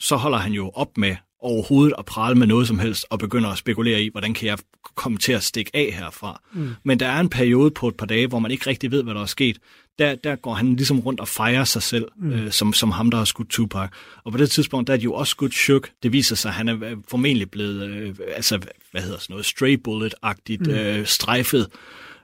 [0.01, 3.51] så holder han jo op med overhovedet at prale med noget som helst, og begynder
[3.51, 4.59] at spekulere i, hvordan kan jeg
[4.95, 6.41] komme til at stikke af herfra.
[6.53, 6.71] Mm.
[6.85, 9.15] Men der er en periode på et par dage, hvor man ikke rigtig ved, hvad
[9.15, 9.59] der er sket.
[9.99, 12.33] Der, der går han ligesom rundt og fejrer sig selv, mm.
[12.33, 13.91] øh, som, som ham, der har skudt Tupac.
[14.25, 15.91] Og på det tidspunkt, der er de jo også skudt Shook.
[16.03, 18.59] Det viser sig, at han er øh, formentlig blevet, øh, altså,
[18.91, 20.73] hvad hedder sådan noget, stray bullet-agtigt mm.
[20.73, 21.69] øh, strejfet,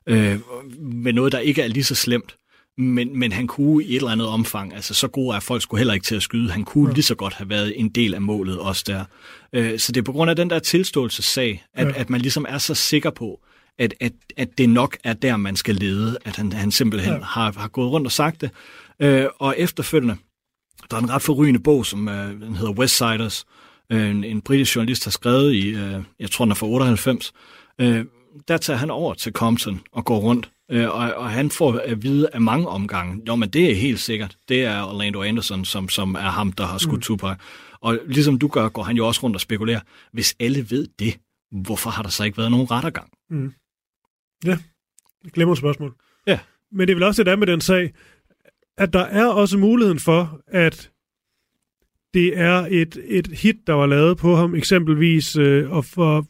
[0.06, 0.38] øh,
[0.80, 2.36] med noget, der ikke er lige så slemt.
[2.81, 5.78] Men, men han kunne i et eller andet omfang, altså så gode er folk skulle
[5.78, 6.95] heller ikke til at skyde, han kunne ja.
[6.95, 9.05] lige så godt have været en del af målet også der.
[9.53, 11.93] Øh, så det er på grund af den der tilståelsessag, at, ja.
[11.97, 13.41] at man ligesom er så sikker på,
[13.78, 17.20] at, at, at det nok er der, man skal lede, at han, han simpelthen ja.
[17.22, 18.51] har, har gået rundt og sagt det.
[19.01, 20.16] Øh, og efterfølgende,
[20.91, 23.47] der er en ret forrygende bog, som øh, den hedder Westsiders,
[23.93, 27.33] øh, en, en britisk journalist har skrevet i, øh, jeg tror den er fra 98,
[27.81, 28.05] øh,
[28.49, 32.03] der tager han over til Compton og går rundt Øh, og, og han får at
[32.03, 35.89] vide af mange omgange, jo, men det er helt sikkert, det er Orlando Anderson, som,
[35.89, 37.01] som er ham, der har skudt mm.
[37.01, 37.39] Tupac.
[37.81, 39.81] Og ligesom du gør, går han jo også rundt og spekulerer,
[40.12, 41.18] hvis alle ved det,
[41.51, 43.11] hvorfor har der så ikke været nogen rettergang?
[43.31, 43.53] Mm.
[44.45, 44.59] Ja,
[45.33, 45.95] glemmer spørgsmål.
[46.26, 46.39] Ja.
[46.72, 47.93] Men det er vel også det med den sag,
[48.78, 50.91] at der er også muligheden for, at
[52.14, 56.26] det er et, et hit, der var lavet på ham, eksempelvis, øh, og for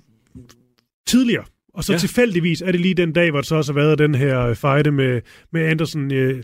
[1.06, 1.44] tidligere.
[1.80, 1.98] Og så ja.
[1.98, 4.56] tilfældigvis er det lige den dag, hvor det så også har været den her øh,
[4.56, 5.20] fejde med,
[5.52, 6.12] med Andersen.
[6.12, 6.42] Øh,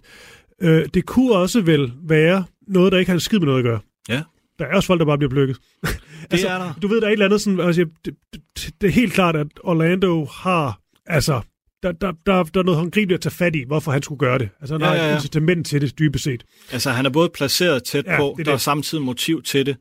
[0.62, 3.64] øh, det kunne også vel være noget, der ikke har en skid med noget at
[3.64, 3.80] gøre.
[4.08, 4.22] Ja.
[4.58, 5.56] Der er også folk, der bare bliver plukket.
[5.82, 5.98] Det
[6.30, 6.72] altså, er der.
[6.82, 9.36] Du ved, der er et eller andet sådan, altså, det, det, det er helt klart,
[9.36, 11.40] at Orlando har, altså,
[11.82, 14.38] der, der, der, der er noget håndgribeligt at tage fat i, hvorfor han skulle gøre
[14.38, 14.48] det.
[14.60, 15.10] Altså, han ja, har ja, ja.
[15.10, 16.44] et incitament til det, dybest set.
[16.72, 19.76] Altså, han er både placeret tæt ja, på, der er samtidig motiv til det,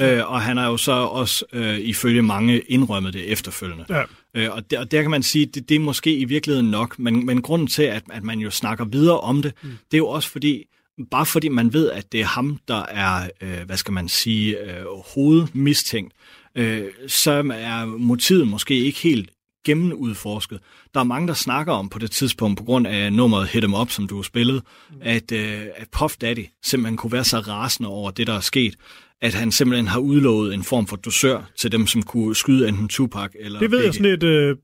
[0.00, 3.84] øh, og han har jo så også øh, ifølge mange indrømmet det efterfølgende.
[3.88, 4.02] Ja.
[4.34, 6.98] Øh, og, der, og der kan man sige, det, det er måske i virkeligheden nok,
[6.98, 9.70] men, men grunden til, at, at man jo snakker videre om det, mm.
[9.70, 10.64] det er jo også fordi,
[11.10, 14.58] bare fordi man ved, at det er ham, der er, øh, hvad skal man sige,
[14.58, 16.12] øh, hovedmistænkt,
[16.54, 19.30] øh, så er motivet måske ikke helt
[19.66, 20.58] gennemudforsket.
[20.94, 23.74] Der er mange, der snakker om på det tidspunkt, på grund af nummeret Hit Em
[23.74, 24.96] Up, som du har spillet, mm.
[25.02, 28.74] at, øh, at Puff Daddy simpelthen kunne være så rasende over det, der er sket,
[29.22, 32.88] at han simpelthen har udlovet en form for dosør til dem, som kunne skyde enten
[32.88, 33.86] Tupac eller Det ved begge.
[33.86, 34.56] jeg sådan et øh,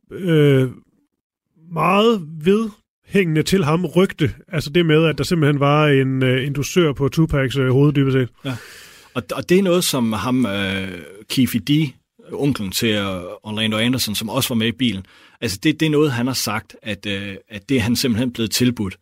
[0.62, 0.70] øh,
[1.72, 4.34] meget vedhængende til ham rygte.
[4.48, 7.92] Altså det med, at der simpelthen var en, øh, en dosør på Tupacs øh, hoved,
[7.92, 8.28] dybest set.
[8.44, 8.56] Ja.
[9.14, 10.88] Og, og det er noget, som ham, øh,
[11.28, 11.70] Keefe D.,
[12.32, 15.06] onklen til øh, Orlando Anderson, som også var med i bilen,
[15.40, 18.32] altså det, det er noget, han har sagt, at, øh, at det er han simpelthen
[18.32, 18.96] blevet tilbudt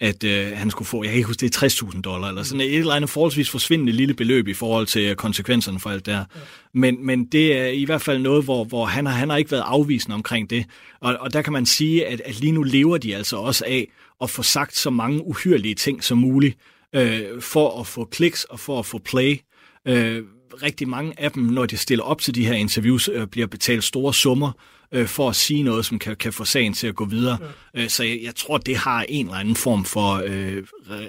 [0.00, 2.60] at øh, han skulle få, jeg kan ikke huske, det er 60.000 dollar, eller sådan
[2.60, 6.14] et eller andet forholdsvis forsvindende lille beløb i forhold til øh, konsekvenserne for alt det
[6.14, 6.24] her.
[6.34, 6.40] Ja.
[6.74, 9.50] Men, men det er i hvert fald noget, hvor, hvor han, har, han har ikke
[9.50, 10.66] været afvisende omkring det.
[11.00, 13.88] Og, og der kan man sige, at, at lige nu lever de altså også af
[14.20, 16.58] at få sagt så mange uhyrlige ting som muligt,
[16.94, 19.40] øh, for at få kliks og for at få play.
[19.88, 20.22] Øh,
[20.62, 23.84] rigtig mange af dem, når de stiller op til de her interviews, øh, bliver betalt
[23.84, 24.52] store summer
[24.92, 27.38] øh, for at sige noget, som kan, kan få sagen til at gå videre.
[27.74, 27.82] Ja.
[27.82, 30.62] Øh, så jeg, jeg tror, det har en eller anden form for øh,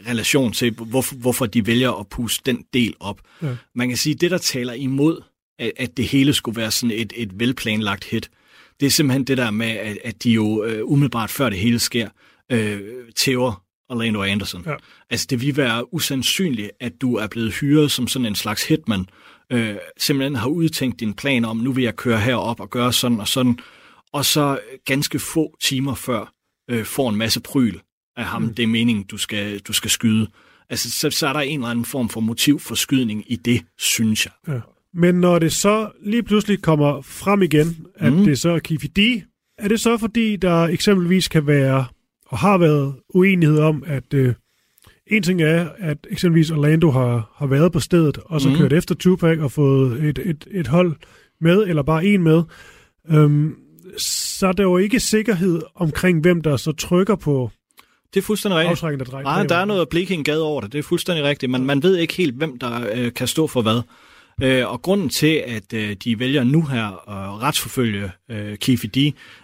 [0.08, 3.22] relation til, hvorfor, hvorfor de vælger at puste den del op.
[3.42, 3.56] Ja.
[3.76, 5.22] Man kan sige, det der taler imod,
[5.60, 8.30] at, at det hele skulle være sådan et, et velplanlagt hit,
[8.80, 11.80] det er simpelthen det der med, at, at de jo øh, umiddelbart før det hele
[11.80, 12.10] sker,
[12.52, 12.82] øh,
[13.16, 14.64] tæver Orlando Anderson.
[14.66, 14.76] Ja.
[15.10, 19.06] Altså det vil være usandsynligt, at du er blevet hyret som sådan en slags hitman,
[19.52, 23.20] øh, simpelthen har udtænkt din plan om, nu vil jeg køre herop og gøre sådan
[23.20, 23.60] og sådan,
[24.14, 26.34] og så ganske få timer før
[26.70, 27.80] øh, får en masse pryl
[28.18, 28.54] af ham, mm.
[28.54, 30.28] det er meningen, du skal, du skal skyde.
[30.70, 33.62] Altså, så, så er der en eller anden form for motiv for skydning i det,
[33.78, 34.54] synes jeg.
[34.54, 34.60] Ja.
[34.94, 38.24] Men når det så lige pludselig kommer frem igen, at mm.
[38.24, 39.24] det så er Kifi D,
[39.58, 41.86] er det så fordi, der eksempelvis kan være,
[42.26, 44.34] og har været uenighed om, at øh,
[45.10, 48.56] en ting er, at eksempelvis Orlando har, har været på stedet, og så mm.
[48.56, 50.96] kørt efter Tupac og fået et, et, et hold
[51.42, 52.44] med, eller bare en med.
[53.10, 53.56] Øhm,
[53.98, 57.52] så er der jo ikke sikkerhed omkring, hvem der så trykker på
[58.14, 59.12] det er fuldstændig rigtigt.
[59.12, 60.72] Der Nej, der er noget Bleking gade over det.
[60.74, 61.50] Det er fuldstændig rigtigt.
[61.50, 63.82] Man, man ved ikke helt, hvem der øh, kan stå for hvad.
[64.42, 68.98] Øh, og grunden til, at øh, de vælger nu her at retsforfølge øh, Keefe D,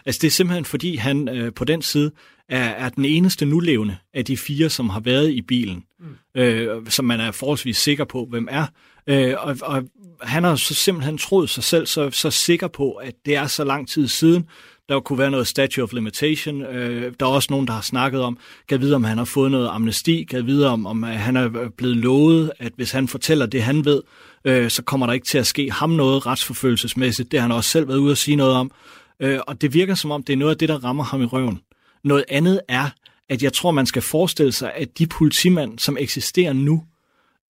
[0.06, 2.12] altså det er simpelthen fordi, han øh, på den side
[2.50, 6.42] er, er den eneste nulevende af de fire, som har været i bilen, mm.
[6.42, 8.66] øh, som man er forholdsvis sikker på, hvem er.
[9.08, 9.84] Øh, og, og
[10.22, 13.64] han har så simpelthen troet sig selv så, så sikker på, at det er så
[13.64, 14.46] lang tid siden.
[14.90, 16.62] Der kunne være noget statute of limitation.
[16.62, 18.38] Øh, der er også nogen, der har snakket om,
[18.70, 21.98] kan vide, om han har fået noget amnesti, kan vide, om, om han er blevet
[21.98, 24.02] lovet, at hvis han fortæller det, han ved,
[24.46, 27.32] øh, så kommer der ikke til at ske ham noget retsforfølgelsesmæssigt.
[27.32, 28.72] Det har han også selv været ude at sige noget om.
[29.20, 31.26] Øh, og det virker som om, det er noget af det, der rammer ham i
[31.26, 31.60] røven.
[32.04, 32.90] Noget andet er,
[33.30, 36.84] at jeg tror, man skal forestille sig, at de politimænd, som eksisterer nu,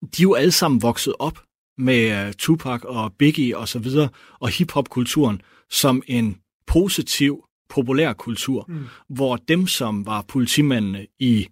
[0.02, 1.38] de er jo alle sammen vokset op
[1.78, 4.08] med uh, Tupac og Biggie og så videre,
[4.40, 5.40] og hiphop-kulturen
[5.70, 8.86] som en positiv populærkultur, mm.
[9.08, 11.46] hvor dem, som var politimændene i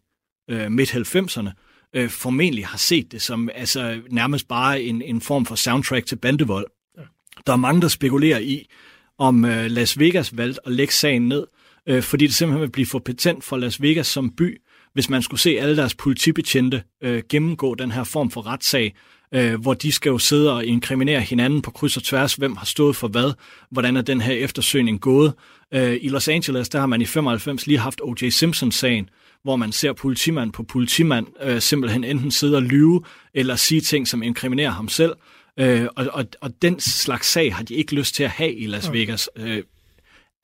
[0.52, 1.50] uh, midt-90'erne,
[1.98, 6.16] uh, formentlig har set det som altså, nærmest bare en, en form for soundtrack til
[6.16, 6.66] bandevold.
[6.98, 7.02] Ja.
[7.46, 8.66] Der er mange, der spekulerer i,
[9.18, 11.46] om uh, Las Vegas valgte at lægge sagen ned,
[11.90, 14.60] uh, fordi det simpelthen vil blive for patent for Las Vegas som by,
[14.92, 18.94] hvis man skulle se alle deres politibetjente øh, gennemgå den her form for retssag,
[19.34, 22.66] øh, hvor de skal jo sidde og inkriminere hinanden på kryds og tværs, hvem har
[22.66, 23.32] stået for hvad,
[23.70, 25.32] hvordan er den her eftersøgning gået.
[25.74, 28.28] Øh, I Los Angeles, der har man i 95 lige haft O.J.
[28.28, 29.08] Simpson-sagen,
[29.42, 33.02] hvor man ser politimand på politimand øh, simpelthen enten sidde og lyve,
[33.34, 35.12] eller sige ting, som inkriminerer ham selv.
[35.58, 38.66] Øh, og, og, og den slags sag har de ikke lyst til at have i
[38.66, 39.62] Las Vegas, øh,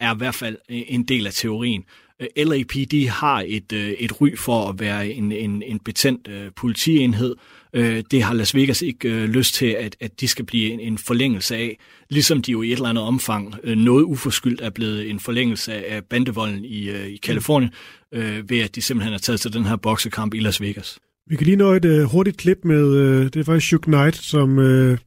[0.00, 1.84] er i hvert fald øh, en del af teorien.
[2.20, 6.50] Øh, LAPD har et, øh, et ry for at være en, en, en betændt øh,
[6.56, 7.36] politienhed.
[7.72, 10.80] Øh, det har Las Vegas ikke øh, lyst til, at, at de skal blive en,
[10.80, 11.78] en forlængelse af,
[12.10, 15.86] ligesom de jo i et eller andet omfang øh, noget uforskyldt er blevet en forlængelse
[15.86, 17.70] af bandevolden i, øh, i Kalifornien,
[18.14, 20.98] øh, ved at de simpelthen har taget til den her boksekamp i Las Vegas.
[21.26, 24.16] Vi kan lige nå et øh, hurtigt klip med, øh, det er faktisk Shook Knight,
[24.16, 24.98] som øh,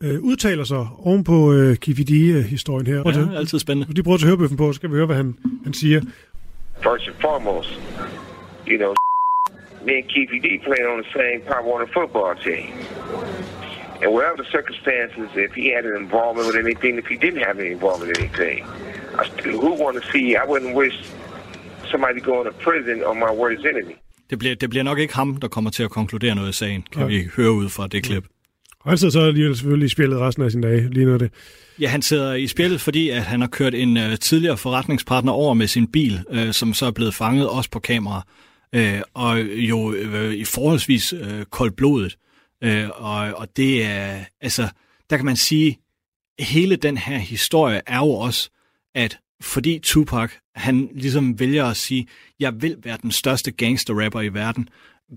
[0.00, 3.02] uh, udtaler sig oven på uh, KVD-historien her.
[3.06, 3.94] Ja, det er altid spændende.
[3.94, 6.00] De prøver at høre bøffen på, så skal vi høre, hvad han, han siger.
[6.82, 7.70] First and foremost,
[8.70, 8.92] you know,
[9.86, 12.66] me and Keefe D played on the same Pop Warner football team.
[14.02, 17.56] And whatever the circumstances, if he had an involvement with anything, if he didn't have
[17.62, 18.58] any involvement with anything,
[19.22, 20.96] I still, who want to see, I wouldn't wish
[21.92, 23.96] somebody going to prison on my worst enemy.
[24.30, 26.86] Det bliver, det bliver nok ikke ham, der kommer til at konkludere noget i sagen,
[26.92, 27.06] kan ja.
[27.06, 28.24] vi høre ud fra det klip.
[28.84, 31.30] Og han sidder så alligevel selvfølgelig i spillet resten af sin dag, lige når det.
[31.80, 35.54] Ja, han sidder i spillet, fordi at han har kørt en øh, tidligere forretningspartner over
[35.54, 38.26] med sin bil, øh, som så er blevet fanget også på kamera,
[38.74, 42.18] Øh, og jo øh, i forholdsvis uh, koldblodet.
[42.64, 44.68] Øh, og, og det er, altså,
[45.10, 45.78] der kan man sige,
[46.38, 48.50] hele den her historie er jo også,
[48.94, 52.06] at fordi Tupac, han ligesom vælger at sige,
[52.40, 54.68] jeg vil være den største gangsterrapper i verden,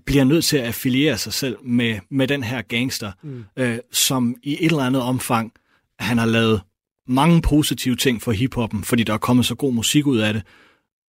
[0.06, 3.44] bliver nødt til at affiliere sig selv med, med den her gangster, mm.
[3.56, 5.52] øh, som i et eller andet omfang,
[5.98, 6.60] han har lavet
[7.06, 10.42] mange positive ting for hiphoppen, fordi der er kommet så god musik ud af det,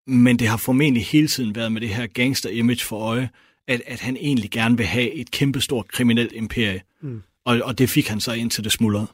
[0.08, 3.30] men det har formentlig hele tiden været med det her gangster-image for øje,
[3.68, 6.82] at, at han egentlig gerne vil have et kæmpestort kriminelt imperie.
[7.02, 7.22] Mm.
[7.46, 9.08] Og, og det fik han så ind til det smuldrede.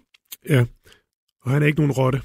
[0.50, 0.66] Ja,
[1.42, 2.22] og han er ikke nogen rotte.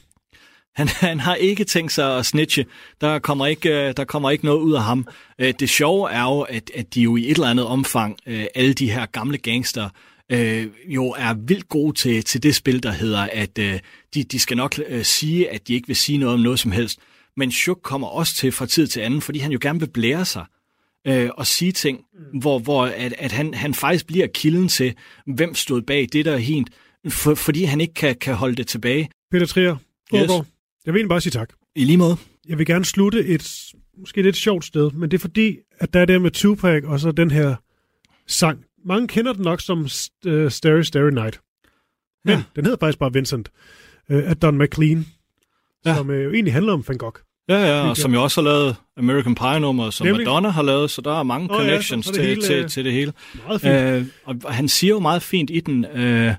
[0.77, 2.67] Han, han har ikke tænkt sig at snitche.
[3.01, 5.07] Der kommer ikke, øh, der kommer ikke noget ud af ham.
[5.39, 8.45] Øh, det sjove er jo, at, at de jo i et eller andet omfang, øh,
[8.55, 9.89] alle de her gamle gangster,
[10.87, 14.75] jo er vildt gode til, til det spil, der hedder, at de, de skal nok
[15.03, 16.99] sige, at de ikke vil sige noget om noget som helst.
[17.37, 20.25] Men Shuk kommer også til fra tid til anden, fordi han jo gerne vil blære
[20.25, 20.45] sig
[21.07, 22.39] øh, og sige ting, mm.
[22.39, 24.95] hvor, hvor at, at han, han faktisk bliver kilden til,
[25.27, 26.71] hvem stod bag det, der er hent,
[27.09, 29.11] for, fordi han ikke kan, kan holde det tilbage.
[29.31, 29.77] Peter Trier,
[30.15, 30.31] yes.
[30.87, 31.51] Jeg vil egentlig bare sige tak.
[31.75, 32.17] I lige måde.
[32.49, 36.01] Jeg vil gerne slutte et måske lidt sjovt sted, men det er fordi, at der
[36.01, 37.55] er det med Tupac og så den her
[38.27, 38.65] sang.
[38.85, 41.41] Mange kender den nok som uh, Starry Starry Night.
[42.25, 42.43] Men ja.
[42.57, 43.49] den hedder faktisk bare Vincent
[44.11, 45.07] uh, af Don McLean,
[45.87, 45.95] ja.
[45.97, 47.21] som uh, jo egentlig handler om Van Gogh.
[47.49, 50.27] Ja, ja, og som jo også har lavet American Pie-nummer, som Nemlig.
[50.27, 52.85] Madonna har lavet, så der er mange oh, connections ja, det til, hele, til, til
[52.85, 53.13] det hele.
[53.47, 54.09] Meget fint.
[54.27, 56.35] Uh, og han siger jo meget fint i den, uh,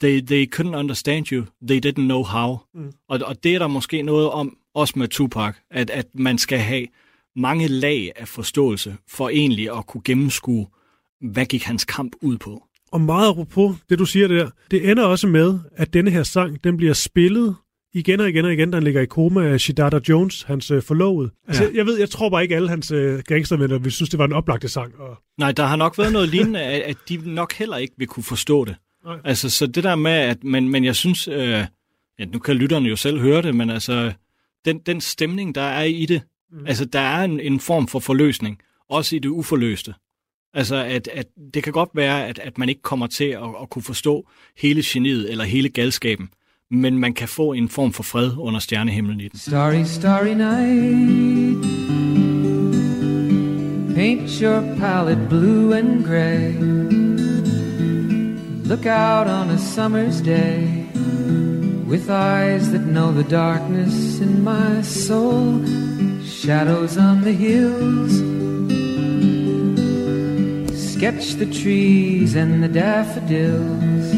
[0.00, 2.58] they, they couldn't understand you, they didn't know how.
[2.74, 2.92] Mm.
[3.08, 6.58] Og, og det er der måske noget om, også med Tupac, at, at man skal
[6.58, 6.86] have
[7.36, 10.66] mange lag af forståelse for egentlig at kunne gennemskue,
[11.20, 12.64] hvad gik hans kamp ud på.
[12.92, 16.64] Og meget apropos det, du siger der, det ender også med, at denne her sang,
[16.64, 17.56] den bliver spillet
[17.94, 20.82] igen og igen og igen, da han ligger i koma af Shidata Jones, hans øh,
[20.82, 21.30] forlovede.
[21.48, 21.70] Altså, ja.
[21.74, 24.32] jeg ved, jeg tror bare ikke alle hans øh, gangstervenner vil synes, det var en
[24.32, 25.00] oplagte sang.
[25.00, 25.16] Og...
[25.38, 28.24] Nej, der har nok været noget lignende, at, at de nok heller ikke vil kunne
[28.24, 28.76] forstå det.
[29.04, 29.18] Nej.
[29.24, 31.64] Altså, så det der med, at, men, men jeg synes, øh,
[32.18, 34.12] ja, nu kan lytterne jo selv høre det, men altså,
[34.64, 36.66] den, den stemning, der er i det, mm.
[36.66, 39.94] altså, der er en, en form for forløsning, også i det uforløste.
[40.54, 43.70] Altså, at, at det kan godt være, at, at man ikke kommer til at, at
[43.70, 46.30] kunne forstå hele geniet eller hele galskaben,
[46.70, 49.38] men man kan få en form for fred under stjernehimlen i den.
[49.38, 51.64] Starry, starry night
[53.94, 57.03] Paint your palette blue and gray
[58.64, 60.86] Look out on a summer's day
[61.86, 65.62] with eyes that know the darkness in my soul.
[66.24, 68.12] Shadows on the hills.
[70.94, 74.10] Sketch the trees and the daffodils.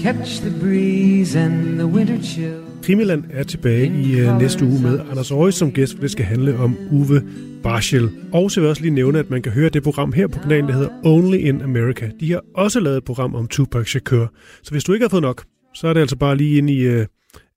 [0.00, 2.65] Catch the breeze and the winter chill.
[2.86, 6.24] Krimiland er tilbage i øh, næste uge med Anders Aarhus som gæst, for det skal
[6.24, 7.22] handle om Uwe
[7.62, 8.10] Barschel.
[8.32, 10.38] Og så vil jeg også lige nævne, at man kan høre det program her på
[10.38, 12.10] kanalen, der hedder Only in America.
[12.20, 14.32] De har også lavet et program om Tupac Shakur.
[14.62, 16.80] Så hvis du ikke har fået nok, så er det altså bare lige ind i
[16.80, 17.06] øh,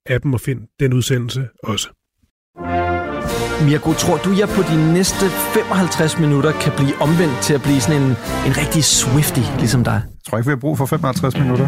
[0.06, 1.88] appen og find den udsendelse også.
[3.66, 7.82] Mirko, tror du, jeg på de næste 55 minutter kan blive omvendt til at blive
[7.82, 8.08] sådan en,
[8.48, 10.02] en rigtig Swifty, ligesom dig?
[10.06, 11.68] Jeg tror ikke, vi har brug for 55 minutter.